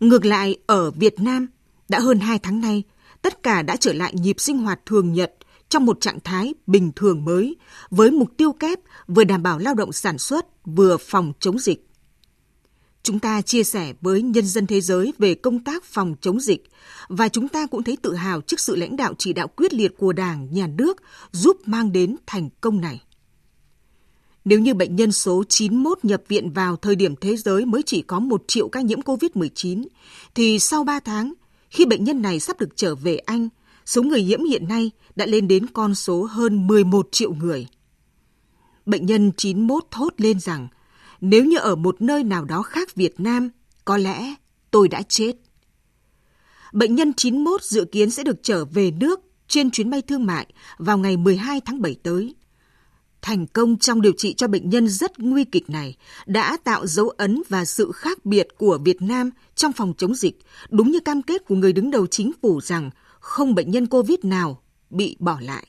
Ngược 0.00 0.24
lại, 0.24 0.56
ở 0.66 0.90
Việt 0.90 1.20
Nam, 1.20 1.46
đã 1.88 2.00
hơn 2.00 2.20
2 2.20 2.38
tháng 2.38 2.60
nay, 2.60 2.82
tất 3.22 3.42
cả 3.42 3.62
đã 3.62 3.76
trở 3.76 3.92
lại 3.92 4.14
nhịp 4.14 4.36
sinh 4.38 4.58
hoạt 4.58 4.80
thường 4.86 5.12
nhật 5.12 5.34
trong 5.68 5.86
một 5.86 6.00
trạng 6.00 6.20
thái 6.20 6.54
bình 6.66 6.92
thường 6.96 7.24
mới 7.24 7.56
với 7.90 8.10
mục 8.10 8.36
tiêu 8.36 8.52
kép 8.52 8.78
vừa 9.06 9.24
đảm 9.24 9.42
bảo 9.42 9.58
lao 9.58 9.74
động 9.74 9.92
sản 9.92 10.18
xuất 10.18 10.46
vừa 10.64 10.96
phòng 10.96 11.32
chống 11.40 11.58
dịch. 11.58 11.84
Chúng 13.02 13.18
ta 13.18 13.42
chia 13.42 13.64
sẻ 13.64 13.94
với 14.00 14.22
nhân 14.22 14.46
dân 14.46 14.66
thế 14.66 14.80
giới 14.80 15.12
về 15.18 15.34
công 15.34 15.64
tác 15.64 15.84
phòng 15.84 16.14
chống 16.20 16.40
dịch 16.40 16.64
và 17.08 17.28
chúng 17.28 17.48
ta 17.48 17.66
cũng 17.66 17.82
thấy 17.82 17.96
tự 18.02 18.14
hào 18.14 18.40
trước 18.40 18.60
sự 18.60 18.76
lãnh 18.76 18.96
đạo 18.96 19.14
chỉ 19.18 19.32
đạo 19.32 19.48
quyết 19.48 19.74
liệt 19.74 19.94
của 19.98 20.12
Đảng, 20.12 20.48
Nhà 20.52 20.66
nước 20.66 21.02
giúp 21.32 21.56
mang 21.66 21.92
đến 21.92 22.16
thành 22.26 22.48
công 22.60 22.80
này. 22.80 23.02
Nếu 24.44 24.58
như 24.58 24.74
bệnh 24.74 24.96
nhân 24.96 25.12
số 25.12 25.44
91 25.48 25.98
nhập 26.02 26.22
viện 26.28 26.50
vào 26.50 26.76
thời 26.76 26.96
điểm 26.96 27.16
thế 27.16 27.36
giới 27.36 27.64
mới 27.64 27.82
chỉ 27.86 28.02
có 28.02 28.20
1 28.20 28.42
triệu 28.46 28.68
ca 28.68 28.80
nhiễm 28.80 29.00
COVID-19, 29.00 29.84
thì 30.34 30.58
sau 30.58 30.84
3 30.84 31.00
tháng, 31.00 31.32
khi 31.70 31.86
bệnh 31.86 32.04
nhân 32.04 32.22
này 32.22 32.40
sắp 32.40 32.60
được 32.60 32.76
trở 32.76 32.94
về 32.94 33.16
Anh, 33.16 33.48
số 33.88 34.02
người 34.02 34.22
nhiễm 34.22 34.44
hiện 34.44 34.68
nay 34.68 34.90
đã 35.16 35.26
lên 35.26 35.48
đến 35.48 35.66
con 35.66 35.94
số 35.94 36.22
hơn 36.22 36.66
11 36.66 37.08
triệu 37.12 37.32
người. 37.32 37.66
Bệnh 38.86 39.06
nhân 39.06 39.32
91 39.36 39.84
thốt 39.90 40.14
lên 40.16 40.40
rằng, 40.40 40.68
nếu 41.20 41.44
như 41.44 41.58
ở 41.58 41.76
một 41.76 42.02
nơi 42.02 42.24
nào 42.24 42.44
đó 42.44 42.62
khác 42.62 42.94
Việt 42.94 43.20
Nam, 43.20 43.48
có 43.84 43.96
lẽ 43.96 44.34
tôi 44.70 44.88
đã 44.88 45.02
chết. 45.08 45.32
Bệnh 46.72 46.94
nhân 46.94 47.12
91 47.12 47.62
dự 47.62 47.84
kiến 47.84 48.10
sẽ 48.10 48.24
được 48.24 48.36
trở 48.42 48.64
về 48.64 48.90
nước 48.90 49.20
trên 49.48 49.70
chuyến 49.70 49.90
bay 49.90 50.02
thương 50.02 50.26
mại 50.26 50.46
vào 50.78 50.98
ngày 50.98 51.16
12 51.16 51.60
tháng 51.64 51.82
7 51.82 51.96
tới. 52.02 52.34
Thành 53.22 53.46
công 53.46 53.78
trong 53.78 54.02
điều 54.02 54.12
trị 54.12 54.34
cho 54.34 54.48
bệnh 54.48 54.70
nhân 54.70 54.88
rất 54.88 55.18
nguy 55.18 55.44
kịch 55.44 55.70
này 55.70 55.96
đã 56.26 56.56
tạo 56.64 56.86
dấu 56.86 57.08
ấn 57.08 57.42
và 57.48 57.64
sự 57.64 57.92
khác 57.92 58.24
biệt 58.24 58.48
của 58.58 58.78
Việt 58.84 59.02
Nam 59.02 59.30
trong 59.54 59.72
phòng 59.72 59.94
chống 59.98 60.14
dịch, 60.14 60.38
đúng 60.70 60.90
như 60.90 61.00
cam 61.00 61.22
kết 61.22 61.44
của 61.46 61.54
người 61.54 61.72
đứng 61.72 61.90
đầu 61.90 62.06
chính 62.06 62.32
phủ 62.42 62.60
rằng 62.60 62.90
không 63.20 63.54
bệnh 63.54 63.70
nhân 63.70 63.86
COVID 63.86 64.18
nào 64.22 64.62
bị 64.90 65.16
bỏ 65.18 65.38
lại. 65.40 65.66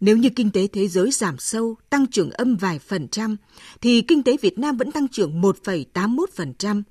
Nếu 0.00 0.16
như 0.16 0.30
kinh 0.30 0.50
tế 0.50 0.66
thế 0.66 0.88
giới 0.88 1.10
giảm 1.10 1.38
sâu, 1.38 1.76
tăng 1.90 2.06
trưởng 2.06 2.30
âm 2.30 2.56
vài 2.56 2.78
phần 2.78 3.08
trăm, 3.08 3.36
thì 3.80 4.02
kinh 4.02 4.22
tế 4.22 4.36
Việt 4.42 4.58
Nam 4.58 4.76
vẫn 4.76 4.92
tăng 4.92 5.08
trưởng 5.08 5.40
1,81%. 5.42 6.82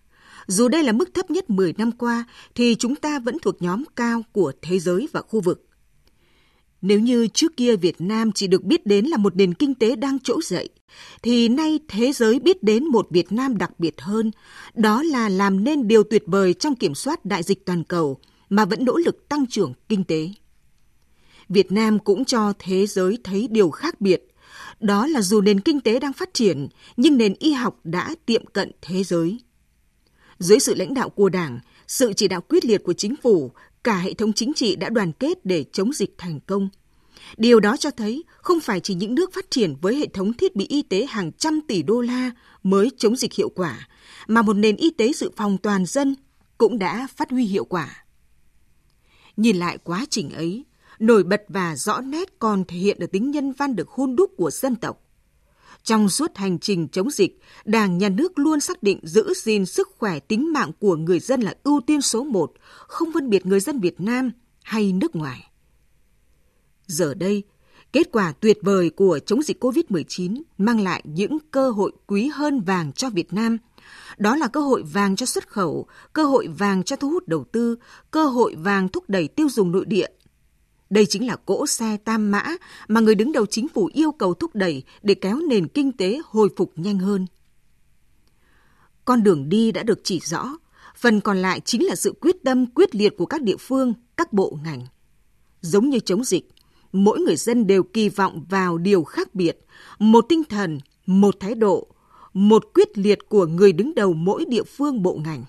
Dù 0.47 0.67
đây 0.67 0.83
là 0.83 0.91
mức 0.91 1.13
thấp 1.13 1.31
nhất 1.31 1.49
10 1.49 1.73
năm 1.77 1.91
qua, 1.91 2.25
thì 2.55 2.75
chúng 2.75 2.95
ta 2.95 3.19
vẫn 3.19 3.37
thuộc 3.39 3.61
nhóm 3.61 3.83
cao 3.95 4.23
của 4.31 4.51
thế 4.61 4.79
giới 4.79 5.07
và 5.11 5.21
khu 5.21 5.41
vực. 5.41 5.65
Nếu 6.81 6.99
như 6.99 7.27
trước 7.27 7.57
kia 7.57 7.75
Việt 7.75 8.01
Nam 8.01 8.31
chỉ 8.31 8.47
được 8.47 8.63
biết 8.63 8.85
đến 8.85 9.05
là 9.05 9.17
một 9.17 9.35
nền 9.35 9.53
kinh 9.53 9.75
tế 9.75 9.95
đang 9.95 10.19
trỗi 10.19 10.41
dậy, 10.43 10.69
thì 11.23 11.49
nay 11.49 11.79
thế 11.87 12.11
giới 12.11 12.39
biết 12.39 12.63
đến 12.63 12.85
một 12.85 13.07
Việt 13.09 13.31
Nam 13.31 13.57
đặc 13.57 13.79
biệt 13.79 14.01
hơn, 14.01 14.31
đó 14.73 15.03
là 15.03 15.29
làm 15.29 15.63
nên 15.63 15.87
điều 15.87 16.03
tuyệt 16.03 16.23
vời 16.25 16.53
trong 16.53 16.75
kiểm 16.75 16.95
soát 16.95 17.25
đại 17.25 17.43
dịch 17.43 17.65
toàn 17.65 17.83
cầu 17.83 18.19
mà 18.49 18.65
vẫn 18.65 18.85
nỗ 18.85 18.97
lực 18.97 19.29
tăng 19.29 19.47
trưởng 19.47 19.73
kinh 19.89 20.03
tế. 20.03 20.29
Việt 21.49 21.71
Nam 21.71 21.99
cũng 21.99 22.25
cho 22.25 22.53
thế 22.59 22.87
giới 22.87 23.17
thấy 23.23 23.47
điều 23.51 23.69
khác 23.69 24.01
biệt, 24.01 24.27
đó 24.79 25.07
là 25.07 25.21
dù 25.21 25.41
nền 25.41 25.59
kinh 25.59 25.81
tế 25.81 25.99
đang 25.99 26.13
phát 26.13 26.33
triển, 26.33 26.67
nhưng 26.97 27.17
nền 27.17 27.33
y 27.39 27.51
học 27.51 27.79
đã 27.83 28.15
tiệm 28.25 28.45
cận 28.45 28.71
thế 28.81 29.03
giới. 29.03 29.39
Dưới 30.39 30.59
sự 30.59 30.75
lãnh 30.75 30.93
đạo 30.93 31.09
của 31.09 31.29
Đảng, 31.29 31.59
sự 31.87 32.13
chỉ 32.13 32.27
đạo 32.27 32.41
quyết 32.41 32.65
liệt 32.65 32.83
của 32.83 32.93
chính 32.93 33.15
phủ, 33.23 33.51
cả 33.83 33.97
hệ 33.97 34.13
thống 34.13 34.33
chính 34.33 34.53
trị 34.53 34.75
đã 34.75 34.89
đoàn 34.89 35.11
kết 35.11 35.45
để 35.45 35.65
chống 35.71 35.93
dịch 35.93 36.15
thành 36.17 36.39
công. 36.39 36.69
Điều 37.37 37.59
đó 37.59 37.77
cho 37.77 37.91
thấy 37.91 38.23
không 38.37 38.59
phải 38.59 38.79
chỉ 38.79 38.93
những 38.93 39.15
nước 39.15 39.33
phát 39.33 39.51
triển 39.51 39.75
với 39.81 39.95
hệ 39.95 40.07
thống 40.07 40.33
thiết 40.33 40.55
bị 40.55 40.65
y 40.69 40.81
tế 40.81 41.05
hàng 41.09 41.31
trăm 41.31 41.61
tỷ 41.67 41.83
đô 41.83 42.01
la 42.01 42.31
mới 42.63 42.91
chống 42.97 43.15
dịch 43.15 43.33
hiệu 43.33 43.49
quả, 43.49 43.87
mà 44.27 44.41
một 44.41 44.53
nền 44.53 44.75
y 44.75 44.89
tế 44.89 45.13
dự 45.13 45.31
phòng 45.35 45.57
toàn 45.57 45.85
dân 45.85 46.15
cũng 46.57 46.79
đã 46.79 47.07
phát 47.15 47.31
huy 47.31 47.45
hiệu 47.45 47.65
quả. 47.65 48.05
Nhìn 49.39 49.57
lại 49.57 49.77
quá 49.83 50.05
trình 50.09 50.29
ấy, 50.29 50.65
nổi 50.99 51.23
bật 51.23 51.43
và 51.47 51.75
rõ 51.75 52.01
nét 52.01 52.39
còn 52.39 52.63
thể 52.67 52.77
hiện 52.77 52.99
được 52.99 53.11
tính 53.11 53.31
nhân 53.31 53.51
văn 53.51 53.75
được 53.75 53.89
hôn 53.89 54.15
đúc 54.15 54.31
của 54.37 54.51
dân 54.51 54.75
tộc. 54.75 55.01
Trong 55.83 56.09
suốt 56.09 56.35
hành 56.35 56.59
trình 56.59 56.87
chống 56.87 57.09
dịch, 57.11 57.39
Đảng, 57.65 57.97
Nhà 57.97 58.09
nước 58.09 58.39
luôn 58.39 58.59
xác 58.59 58.83
định 58.83 58.99
giữ 59.03 59.33
gìn 59.43 59.65
sức 59.65 59.89
khỏe 59.97 60.19
tính 60.19 60.53
mạng 60.53 60.71
của 60.79 60.95
người 60.95 61.19
dân 61.19 61.41
là 61.41 61.53
ưu 61.63 61.81
tiên 61.87 62.01
số 62.01 62.23
một, 62.23 62.53
không 62.87 63.13
phân 63.13 63.29
biệt 63.29 63.45
người 63.45 63.59
dân 63.59 63.79
Việt 63.79 64.01
Nam 64.01 64.31
hay 64.63 64.93
nước 64.93 65.15
ngoài. 65.15 65.51
Giờ 66.87 67.13
đây, 67.13 67.43
kết 67.93 68.11
quả 68.11 68.31
tuyệt 68.31 68.57
vời 68.61 68.89
của 68.89 69.19
chống 69.25 69.41
dịch 69.41 69.63
COVID-19 69.63 70.41
mang 70.57 70.79
lại 70.79 71.01
những 71.05 71.37
cơ 71.51 71.69
hội 71.69 71.91
quý 72.07 72.29
hơn 72.33 72.61
vàng 72.61 72.93
cho 72.93 73.09
Việt 73.09 73.33
Nam. 73.33 73.57
Đó 74.17 74.35
là 74.35 74.47
cơ 74.47 74.59
hội 74.61 74.83
vàng 74.83 75.15
cho 75.15 75.25
xuất 75.25 75.47
khẩu, 75.47 75.87
cơ 76.13 76.23
hội 76.23 76.47
vàng 76.47 76.83
cho 76.83 76.95
thu 76.95 77.09
hút 77.09 77.27
đầu 77.27 77.45
tư, 77.51 77.75
cơ 78.11 78.25
hội 78.25 78.55
vàng 78.55 78.89
thúc 78.89 79.03
đẩy 79.07 79.27
tiêu 79.27 79.49
dùng 79.49 79.71
nội 79.71 79.85
địa 79.85 80.07
đây 80.89 81.05
chính 81.05 81.27
là 81.27 81.35
cỗ 81.35 81.67
xe 81.67 81.97
tam 81.97 82.31
mã 82.31 82.43
mà 82.87 83.01
người 83.01 83.15
đứng 83.15 83.31
đầu 83.31 83.45
chính 83.45 83.67
phủ 83.67 83.89
yêu 83.93 84.11
cầu 84.11 84.33
thúc 84.33 84.55
đẩy 84.55 84.83
để 85.01 85.13
kéo 85.13 85.39
nền 85.49 85.67
kinh 85.67 85.91
tế 85.91 86.19
hồi 86.25 86.49
phục 86.57 86.73
nhanh 86.75 86.99
hơn. 86.99 87.25
Con 89.05 89.23
đường 89.23 89.49
đi 89.49 89.71
đã 89.71 89.83
được 89.83 89.99
chỉ 90.03 90.19
rõ, 90.19 90.57
phần 90.95 91.21
còn 91.21 91.37
lại 91.37 91.59
chính 91.65 91.85
là 91.85 91.95
sự 91.95 92.13
quyết 92.21 92.35
tâm 92.43 92.65
quyết 92.65 92.95
liệt 92.95 93.13
của 93.17 93.25
các 93.25 93.41
địa 93.41 93.57
phương, 93.59 93.93
các 94.17 94.33
bộ 94.33 94.57
ngành. 94.63 94.87
Giống 95.61 95.89
như 95.89 95.99
chống 95.99 96.23
dịch, 96.23 96.49
mỗi 96.91 97.19
người 97.19 97.35
dân 97.35 97.67
đều 97.67 97.83
kỳ 97.83 98.09
vọng 98.09 98.45
vào 98.49 98.77
điều 98.77 99.03
khác 99.03 99.35
biệt, 99.35 99.65
một 99.99 100.25
tinh 100.29 100.43
thần, 100.43 100.79
một 101.05 101.35
thái 101.39 101.55
độ, 101.55 101.87
một 102.33 102.65
quyết 102.73 102.97
liệt 102.97 103.19
của 103.29 103.45
người 103.45 103.73
đứng 103.73 103.95
đầu 103.95 104.13
mỗi 104.13 104.45
địa 104.45 104.63
phương 104.63 105.01
bộ 105.01 105.19
ngành. 105.23 105.45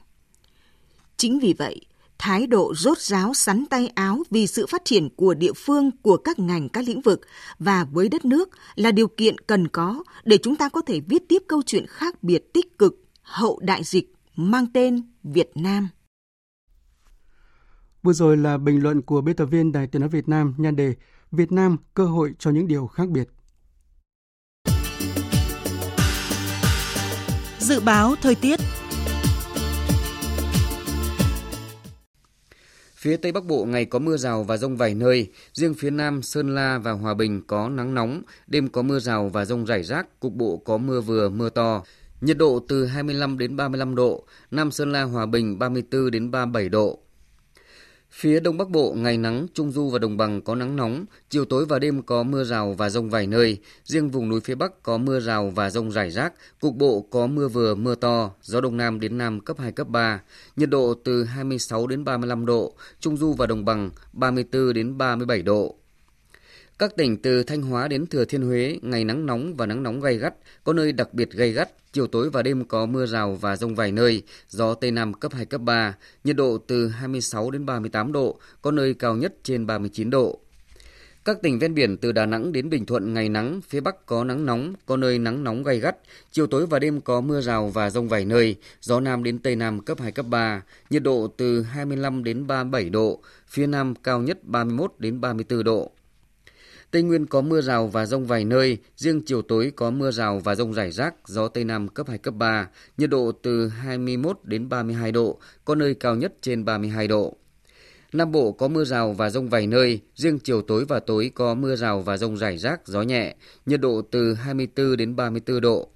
Chính 1.16 1.38
vì 1.38 1.54
vậy, 1.58 1.80
thái 2.18 2.46
độ 2.46 2.74
rốt 2.74 2.98
ráo 2.98 3.34
sắn 3.34 3.64
tay 3.70 3.88
áo 3.94 4.22
vì 4.30 4.46
sự 4.46 4.66
phát 4.66 4.84
triển 4.84 5.08
của 5.16 5.34
địa 5.34 5.52
phương 5.56 5.90
của 6.02 6.16
các 6.16 6.38
ngành 6.38 6.68
các 6.68 6.84
lĩnh 6.86 7.00
vực 7.00 7.20
và 7.58 7.84
với 7.84 8.08
đất 8.08 8.24
nước 8.24 8.48
là 8.74 8.92
điều 8.92 9.08
kiện 9.08 9.38
cần 9.38 9.68
có 9.68 10.02
để 10.24 10.38
chúng 10.42 10.56
ta 10.56 10.68
có 10.68 10.80
thể 10.80 11.00
viết 11.00 11.22
tiếp 11.28 11.42
câu 11.48 11.62
chuyện 11.66 11.86
khác 11.88 12.22
biệt 12.22 12.52
tích 12.52 12.78
cực 12.78 13.04
hậu 13.22 13.58
đại 13.62 13.84
dịch 13.84 14.12
mang 14.36 14.66
tên 14.74 15.02
Việt 15.22 15.50
Nam. 15.54 15.88
Vừa 18.02 18.12
rồi 18.12 18.36
là 18.36 18.58
bình 18.58 18.82
luận 18.82 19.02
của 19.02 19.20
biên 19.20 19.36
tập 19.36 19.46
viên 19.46 19.72
Đài 19.72 19.86
Tiếng 19.86 20.00
nói 20.00 20.08
Việt 20.08 20.28
Nam 20.28 20.54
nhan 20.58 20.76
đề 20.76 20.94
Việt 21.32 21.52
Nam 21.52 21.76
cơ 21.94 22.06
hội 22.06 22.34
cho 22.38 22.50
những 22.50 22.68
điều 22.68 22.86
khác 22.86 23.08
biệt. 23.08 23.28
Dự 27.60 27.80
báo 27.80 28.14
thời 28.22 28.34
tiết 28.34 28.60
Phía 32.96 33.16
Tây 33.16 33.32
Bắc 33.32 33.44
Bộ 33.44 33.64
ngày 33.64 33.84
có 33.84 33.98
mưa 33.98 34.16
rào 34.16 34.42
và 34.42 34.56
rông 34.56 34.76
vài 34.76 34.94
nơi, 34.94 35.30
riêng 35.52 35.74
phía 35.74 35.90
Nam 35.90 36.22
Sơn 36.22 36.54
La 36.54 36.78
và 36.78 36.92
Hòa 36.92 37.14
Bình 37.14 37.42
có 37.46 37.68
nắng 37.68 37.94
nóng, 37.94 38.22
đêm 38.46 38.68
có 38.68 38.82
mưa 38.82 38.98
rào 38.98 39.28
và 39.28 39.44
rông 39.44 39.66
rải 39.66 39.82
rác, 39.82 40.20
cục 40.20 40.32
bộ 40.32 40.56
có 40.56 40.78
mưa 40.78 41.00
vừa 41.00 41.28
mưa 41.28 41.50
to. 41.50 41.82
Nhiệt 42.20 42.38
độ 42.38 42.60
từ 42.68 42.86
25 42.86 43.38
đến 43.38 43.56
35 43.56 43.94
độ, 43.94 44.26
Nam 44.50 44.70
Sơn 44.70 44.92
La 44.92 45.02
Hòa 45.02 45.26
Bình 45.26 45.58
34 45.58 46.10
đến 46.10 46.30
37 46.30 46.68
độ. 46.68 46.98
Phía 48.12 48.40
Đông 48.40 48.58
Bắc 48.58 48.70
Bộ 48.70 48.94
ngày 48.96 49.18
nắng, 49.18 49.46
Trung 49.54 49.72
Du 49.72 49.88
và 49.90 49.98
Đồng 49.98 50.16
Bằng 50.16 50.42
có 50.42 50.54
nắng 50.54 50.76
nóng, 50.76 51.04
chiều 51.28 51.44
tối 51.44 51.66
và 51.66 51.78
đêm 51.78 52.02
có 52.02 52.22
mưa 52.22 52.44
rào 52.44 52.74
và 52.78 52.90
rông 52.90 53.10
vài 53.10 53.26
nơi. 53.26 53.58
Riêng 53.84 54.10
vùng 54.10 54.28
núi 54.28 54.40
phía 54.40 54.54
Bắc 54.54 54.82
có 54.82 54.98
mưa 54.98 55.20
rào 55.20 55.52
và 55.54 55.70
rông 55.70 55.92
rải 55.92 56.10
rác, 56.10 56.32
cục 56.60 56.76
bộ 56.76 57.06
có 57.10 57.26
mưa 57.26 57.48
vừa 57.48 57.74
mưa 57.74 57.94
to, 57.94 58.30
gió 58.42 58.60
Đông 58.60 58.76
Nam 58.76 59.00
đến 59.00 59.18
Nam 59.18 59.40
cấp 59.40 59.58
2, 59.58 59.72
cấp 59.72 59.88
3. 59.88 60.20
Nhiệt 60.56 60.70
độ 60.70 60.94
từ 61.04 61.24
26 61.24 61.86
đến 61.86 62.04
35 62.04 62.46
độ, 62.46 62.74
Trung 63.00 63.16
Du 63.16 63.32
và 63.32 63.46
Đồng 63.46 63.64
Bằng 63.64 63.90
34 64.12 64.72
đến 64.72 64.98
37 64.98 65.42
độ. 65.42 65.79
Các 66.80 66.96
tỉnh 66.96 67.16
từ 67.16 67.42
Thanh 67.42 67.62
Hóa 67.62 67.88
đến 67.88 68.06
Thừa 68.06 68.24
Thiên 68.24 68.42
Huế 68.42 68.78
ngày 68.82 69.04
nắng 69.04 69.26
nóng 69.26 69.54
và 69.56 69.66
nắng 69.66 69.82
nóng 69.82 70.00
gay 70.00 70.16
gắt, 70.16 70.34
có 70.64 70.72
nơi 70.72 70.92
đặc 70.92 71.14
biệt 71.14 71.30
gay 71.30 71.52
gắt, 71.52 71.70
chiều 71.92 72.06
tối 72.06 72.30
và 72.30 72.42
đêm 72.42 72.64
có 72.64 72.86
mưa 72.86 73.06
rào 73.06 73.34
và 73.34 73.56
rông 73.56 73.74
vài 73.74 73.92
nơi, 73.92 74.22
gió 74.48 74.74
Tây 74.74 74.90
Nam 74.90 75.14
cấp 75.14 75.32
2, 75.34 75.46
cấp 75.46 75.60
3, 75.60 75.94
nhiệt 76.24 76.36
độ 76.36 76.58
từ 76.66 76.88
26 76.88 77.50
đến 77.50 77.66
38 77.66 78.12
độ, 78.12 78.38
có 78.62 78.70
nơi 78.70 78.94
cao 78.94 79.16
nhất 79.16 79.34
trên 79.42 79.66
39 79.66 80.10
độ. 80.10 80.38
Các 81.24 81.42
tỉnh 81.42 81.58
ven 81.58 81.74
biển 81.74 81.96
từ 81.96 82.12
Đà 82.12 82.26
Nẵng 82.26 82.52
đến 82.52 82.70
Bình 82.70 82.86
Thuận 82.86 83.14
ngày 83.14 83.28
nắng, 83.28 83.60
phía 83.68 83.80
Bắc 83.80 84.06
có 84.06 84.24
nắng 84.24 84.46
nóng, 84.46 84.74
có 84.86 84.96
nơi 84.96 85.18
nắng 85.18 85.44
nóng 85.44 85.62
gay 85.62 85.80
gắt, 85.80 85.96
chiều 86.30 86.46
tối 86.46 86.66
và 86.66 86.78
đêm 86.78 87.00
có 87.00 87.20
mưa 87.20 87.40
rào 87.40 87.68
và 87.68 87.90
rông 87.90 88.08
vài 88.08 88.24
nơi, 88.24 88.56
gió 88.80 89.00
Nam 89.00 89.24
đến 89.24 89.38
Tây 89.38 89.56
Nam 89.56 89.80
cấp 89.80 90.00
2, 90.00 90.12
cấp 90.12 90.26
3, 90.28 90.62
nhiệt 90.90 91.02
độ 91.02 91.28
từ 91.36 91.62
25 91.62 92.24
đến 92.24 92.46
37 92.46 92.90
độ, 92.90 93.20
phía 93.48 93.66
Nam 93.66 93.94
cao 93.94 94.20
nhất 94.20 94.44
31 94.44 94.92
đến 94.98 95.20
34 95.20 95.64
độ. 95.64 95.92
Tây 96.90 97.02
Nguyên 97.02 97.26
có 97.26 97.40
mưa 97.40 97.60
rào 97.60 97.86
và 97.86 98.06
rông 98.06 98.26
vài 98.26 98.44
nơi, 98.44 98.78
riêng 98.96 99.22
chiều 99.26 99.42
tối 99.42 99.72
có 99.76 99.90
mưa 99.90 100.10
rào 100.10 100.38
và 100.44 100.54
rông 100.54 100.74
rải 100.74 100.90
rác, 100.90 101.14
gió 101.26 101.48
Tây 101.48 101.64
Nam 101.64 101.88
cấp 101.88 102.08
2, 102.08 102.18
cấp 102.18 102.34
3, 102.34 102.68
nhiệt 102.96 103.10
độ 103.10 103.32
từ 103.42 103.68
21 103.68 104.38
đến 104.44 104.68
32 104.68 105.12
độ, 105.12 105.38
có 105.64 105.74
nơi 105.74 105.94
cao 105.94 106.16
nhất 106.16 106.34
trên 106.40 106.64
32 106.64 107.08
độ. 107.08 107.36
Nam 108.12 108.32
Bộ 108.32 108.52
có 108.52 108.68
mưa 108.68 108.84
rào 108.84 109.12
và 109.12 109.30
rông 109.30 109.48
vài 109.48 109.66
nơi, 109.66 110.00
riêng 110.16 110.38
chiều 110.38 110.62
tối 110.62 110.84
và 110.84 111.00
tối 111.00 111.30
có 111.34 111.54
mưa 111.54 111.76
rào 111.76 112.00
và 112.00 112.16
rông 112.16 112.36
rải 112.36 112.58
rác, 112.58 112.80
gió 112.86 113.02
nhẹ, 113.02 113.34
nhiệt 113.66 113.80
độ 113.80 114.02
từ 114.10 114.34
24 114.34 114.96
đến 114.96 115.16
34 115.16 115.60
độ. 115.60 115.88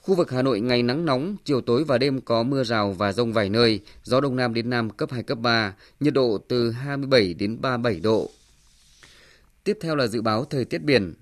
Khu 0.00 0.14
vực 0.14 0.30
Hà 0.30 0.42
Nội 0.42 0.60
ngày 0.60 0.82
nắng 0.82 1.04
nóng, 1.04 1.36
chiều 1.44 1.60
tối 1.60 1.84
và 1.84 1.98
đêm 1.98 2.20
có 2.20 2.42
mưa 2.42 2.64
rào 2.64 2.92
và 2.92 3.12
rông 3.12 3.32
vài 3.32 3.48
nơi, 3.48 3.80
gió 4.02 4.20
Đông 4.20 4.36
Nam 4.36 4.54
đến 4.54 4.70
Nam 4.70 4.90
cấp 4.90 5.10
2, 5.12 5.22
cấp 5.22 5.38
3, 5.38 5.74
nhiệt 6.00 6.14
độ 6.14 6.38
từ 6.48 6.70
27 6.70 7.34
đến 7.34 7.60
37 7.60 8.00
độ. 8.00 8.30
Tiếp 9.64 9.78
theo 9.80 9.96
là 9.96 10.06
dự 10.06 10.22
báo 10.22 10.44
thời 10.44 10.64
tiết 10.64 10.82
biển. 10.82 11.14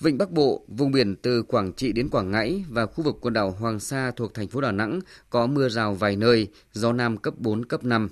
Vịnh 0.00 0.18
Bắc 0.18 0.30
Bộ, 0.30 0.64
vùng 0.68 0.92
biển 0.92 1.16
từ 1.16 1.42
Quảng 1.42 1.72
Trị 1.72 1.92
đến 1.92 2.08
Quảng 2.08 2.30
Ngãi 2.30 2.64
và 2.68 2.86
khu 2.86 3.04
vực 3.04 3.16
quần 3.20 3.34
đảo 3.34 3.50
Hoàng 3.50 3.80
Sa 3.80 4.10
thuộc 4.10 4.34
thành 4.34 4.48
phố 4.48 4.60
Đà 4.60 4.72
Nẵng 4.72 5.00
có 5.30 5.46
mưa 5.46 5.68
rào 5.68 5.94
vài 5.94 6.16
nơi, 6.16 6.48
gió 6.72 6.92
Nam 6.92 7.16
cấp 7.16 7.34
4, 7.38 7.64
cấp 7.64 7.84
5. 7.84 8.08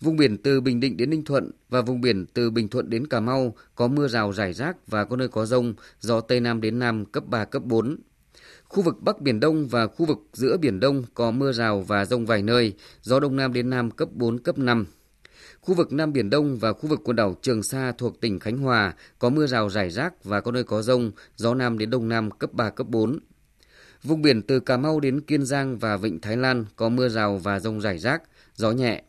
Vùng 0.00 0.16
biển 0.16 0.36
từ 0.36 0.60
Bình 0.60 0.80
Định 0.80 0.96
đến 0.96 1.10
Ninh 1.10 1.24
Thuận 1.24 1.50
và 1.68 1.80
vùng 1.80 2.00
biển 2.00 2.26
từ 2.34 2.50
Bình 2.50 2.68
Thuận 2.68 2.90
đến 2.90 3.06
Cà 3.06 3.20
Mau 3.20 3.54
có 3.74 3.88
mưa 3.88 4.08
rào 4.08 4.32
rải 4.32 4.52
rác 4.52 4.76
và 4.86 5.04
có 5.04 5.16
nơi 5.16 5.28
có 5.28 5.46
rông, 5.46 5.74
gió 6.00 6.20
Tây 6.20 6.40
Nam 6.40 6.60
đến 6.60 6.78
Nam 6.78 7.04
cấp 7.04 7.24
3, 7.26 7.44
cấp 7.44 7.62
4. 7.64 7.96
Khu 8.68 8.82
vực 8.82 9.02
Bắc 9.02 9.20
Biển 9.20 9.40
Đông 9.40 9.68
và 9.68 9.86
khu 9.86 10.06
vực 10.06 10.18
giữa 10.32 10.56
Biển 10.56 10.80
Đông 10.80 11.04
có 11.14 11.30
mưa 11.30 11.52
rào 11.52 11.80
và 11.80 12.04
rông 12.04 12.26
vài 12.26 12.42
nơi, 12.42 12.72
gió 13.02 13.20
Đông 13.20 13.36
Nam 13.36 13.52
đến 13.52 13.70
Nam 13.70 13.90
cấp 13.90 14.08
4, 14.12 14.38
cấp 14.38 14.58
5. 14.58 14.86
Khu 15.60 15.74
vực 15.74 15.92
Nam 15.92 16.12
Biển 16.12 16.30
Đông 16.30 16.58
và 16.58 16.72
khu 16.72 16.88
vực 16.88 17.00
quần 17.04 17.16
đảo 17.16 17.34
Trường 17.42 17.62
Sa 17.62 17.92
thuộc 17.98 18.20
tỉnh 18.20 18.38
Khánh 18.38 18.58
Hòa 18.58 18.94
có 19.18 19.30
mưa 19.30 19.46
rào 19.46 19.70
rải 19.70 19.90
rác 19.90 20.24
và 20.24 20.40
có 20.40 20.52
nơi 20.52 20.64
có 20.64 20.82
rông, 20.82 21.10
gió 21.36 21.54
Nam 21.54 21.78
đến 21.78 21.90
Đông 21.90 22.08
Nam 22.08 22.30
cấp 22.30 22.52
3, 22.52 22.70
cấp 22.70 22.86
4. 22.88 23.18
Vùng 24.02 24.22
biển 24.22 24.42
từ 24.42 24.60
Cà 24.60 24.76
Mau 24.76 25.00
đến 25.00 25.20
Kiên 25.20 25.44
Giang 25.44 25.78
và 25.78 25.96
Vịnh 25.96 26.20
Thái 26.20 26.36
Lan 26.36 26.64
có 26.76 26.88
mưa 26.88 27.08
rào 27.08 27.38
và 27.38 27.60
rông 27.60 27.80
rải 27.80 27.98
rác, 27.98 28.22
gió 28.54 28.72
nhẹ. 28.72 29.02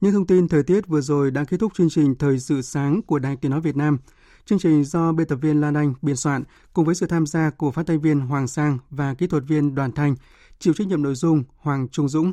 Những 0.00 0.12
thông 0.12 0.26
tin 0.26 0.48
thời 0.48 0.62
tiết 0.62 0.86
vừa 0.86 1.00
rồi 1.00 1.30
đã 1.30 1.44
kết 1.44 1.56
thúc 1.60 1.74
chương 1.74 1.90
trình 1.90 2.14
Thời 2.14 2.38
sự 2.38 2.62
sáng 2.62 3.02
của 3.02 3.18
Đài 3.18 3.36
Tiếng 3.36 3.50
Nói 3.50 3.60
Việt 3.60 3.76
Nam. 3.76 3.98
Chương 4.44 4.58
trình 4.58 4.84
do 4.84 5.12
biên 5.12 5.26
tập 5.26 5.36
viên 5.36 5.60
Lan 5.60 5.74
Anh 5.74 5.94
biên 6.02 6.16
soạn 6.16 6.44
cùng 6.72 6.84
với 6.84 6.94
sự 6.94 7.06
tham 7.06 7.26
gia 7.26 7.50
của 7.50 7.70
phát 7.70 7.86
thanh 7.86 8.00
viên 8.00 8.20
Hoàng 8.20 8.48
Sang 8.48 8.78
và 8.90 9.14
kỹ 9.14 9.26
thuật 9.26 9.44
viên 9.46 9.74
Đoàn 9.74 9.92
Thanh, 9.92 10.14
chịu 10.58 10.74
trách 10.74 10.86
nhiệm 10.86 11.02
nội 11.02 11.14
dung 11.14 11.44
Hoàng 11.56 11.88
Trung 11.88 12.08
Dũng. 12.08 12.32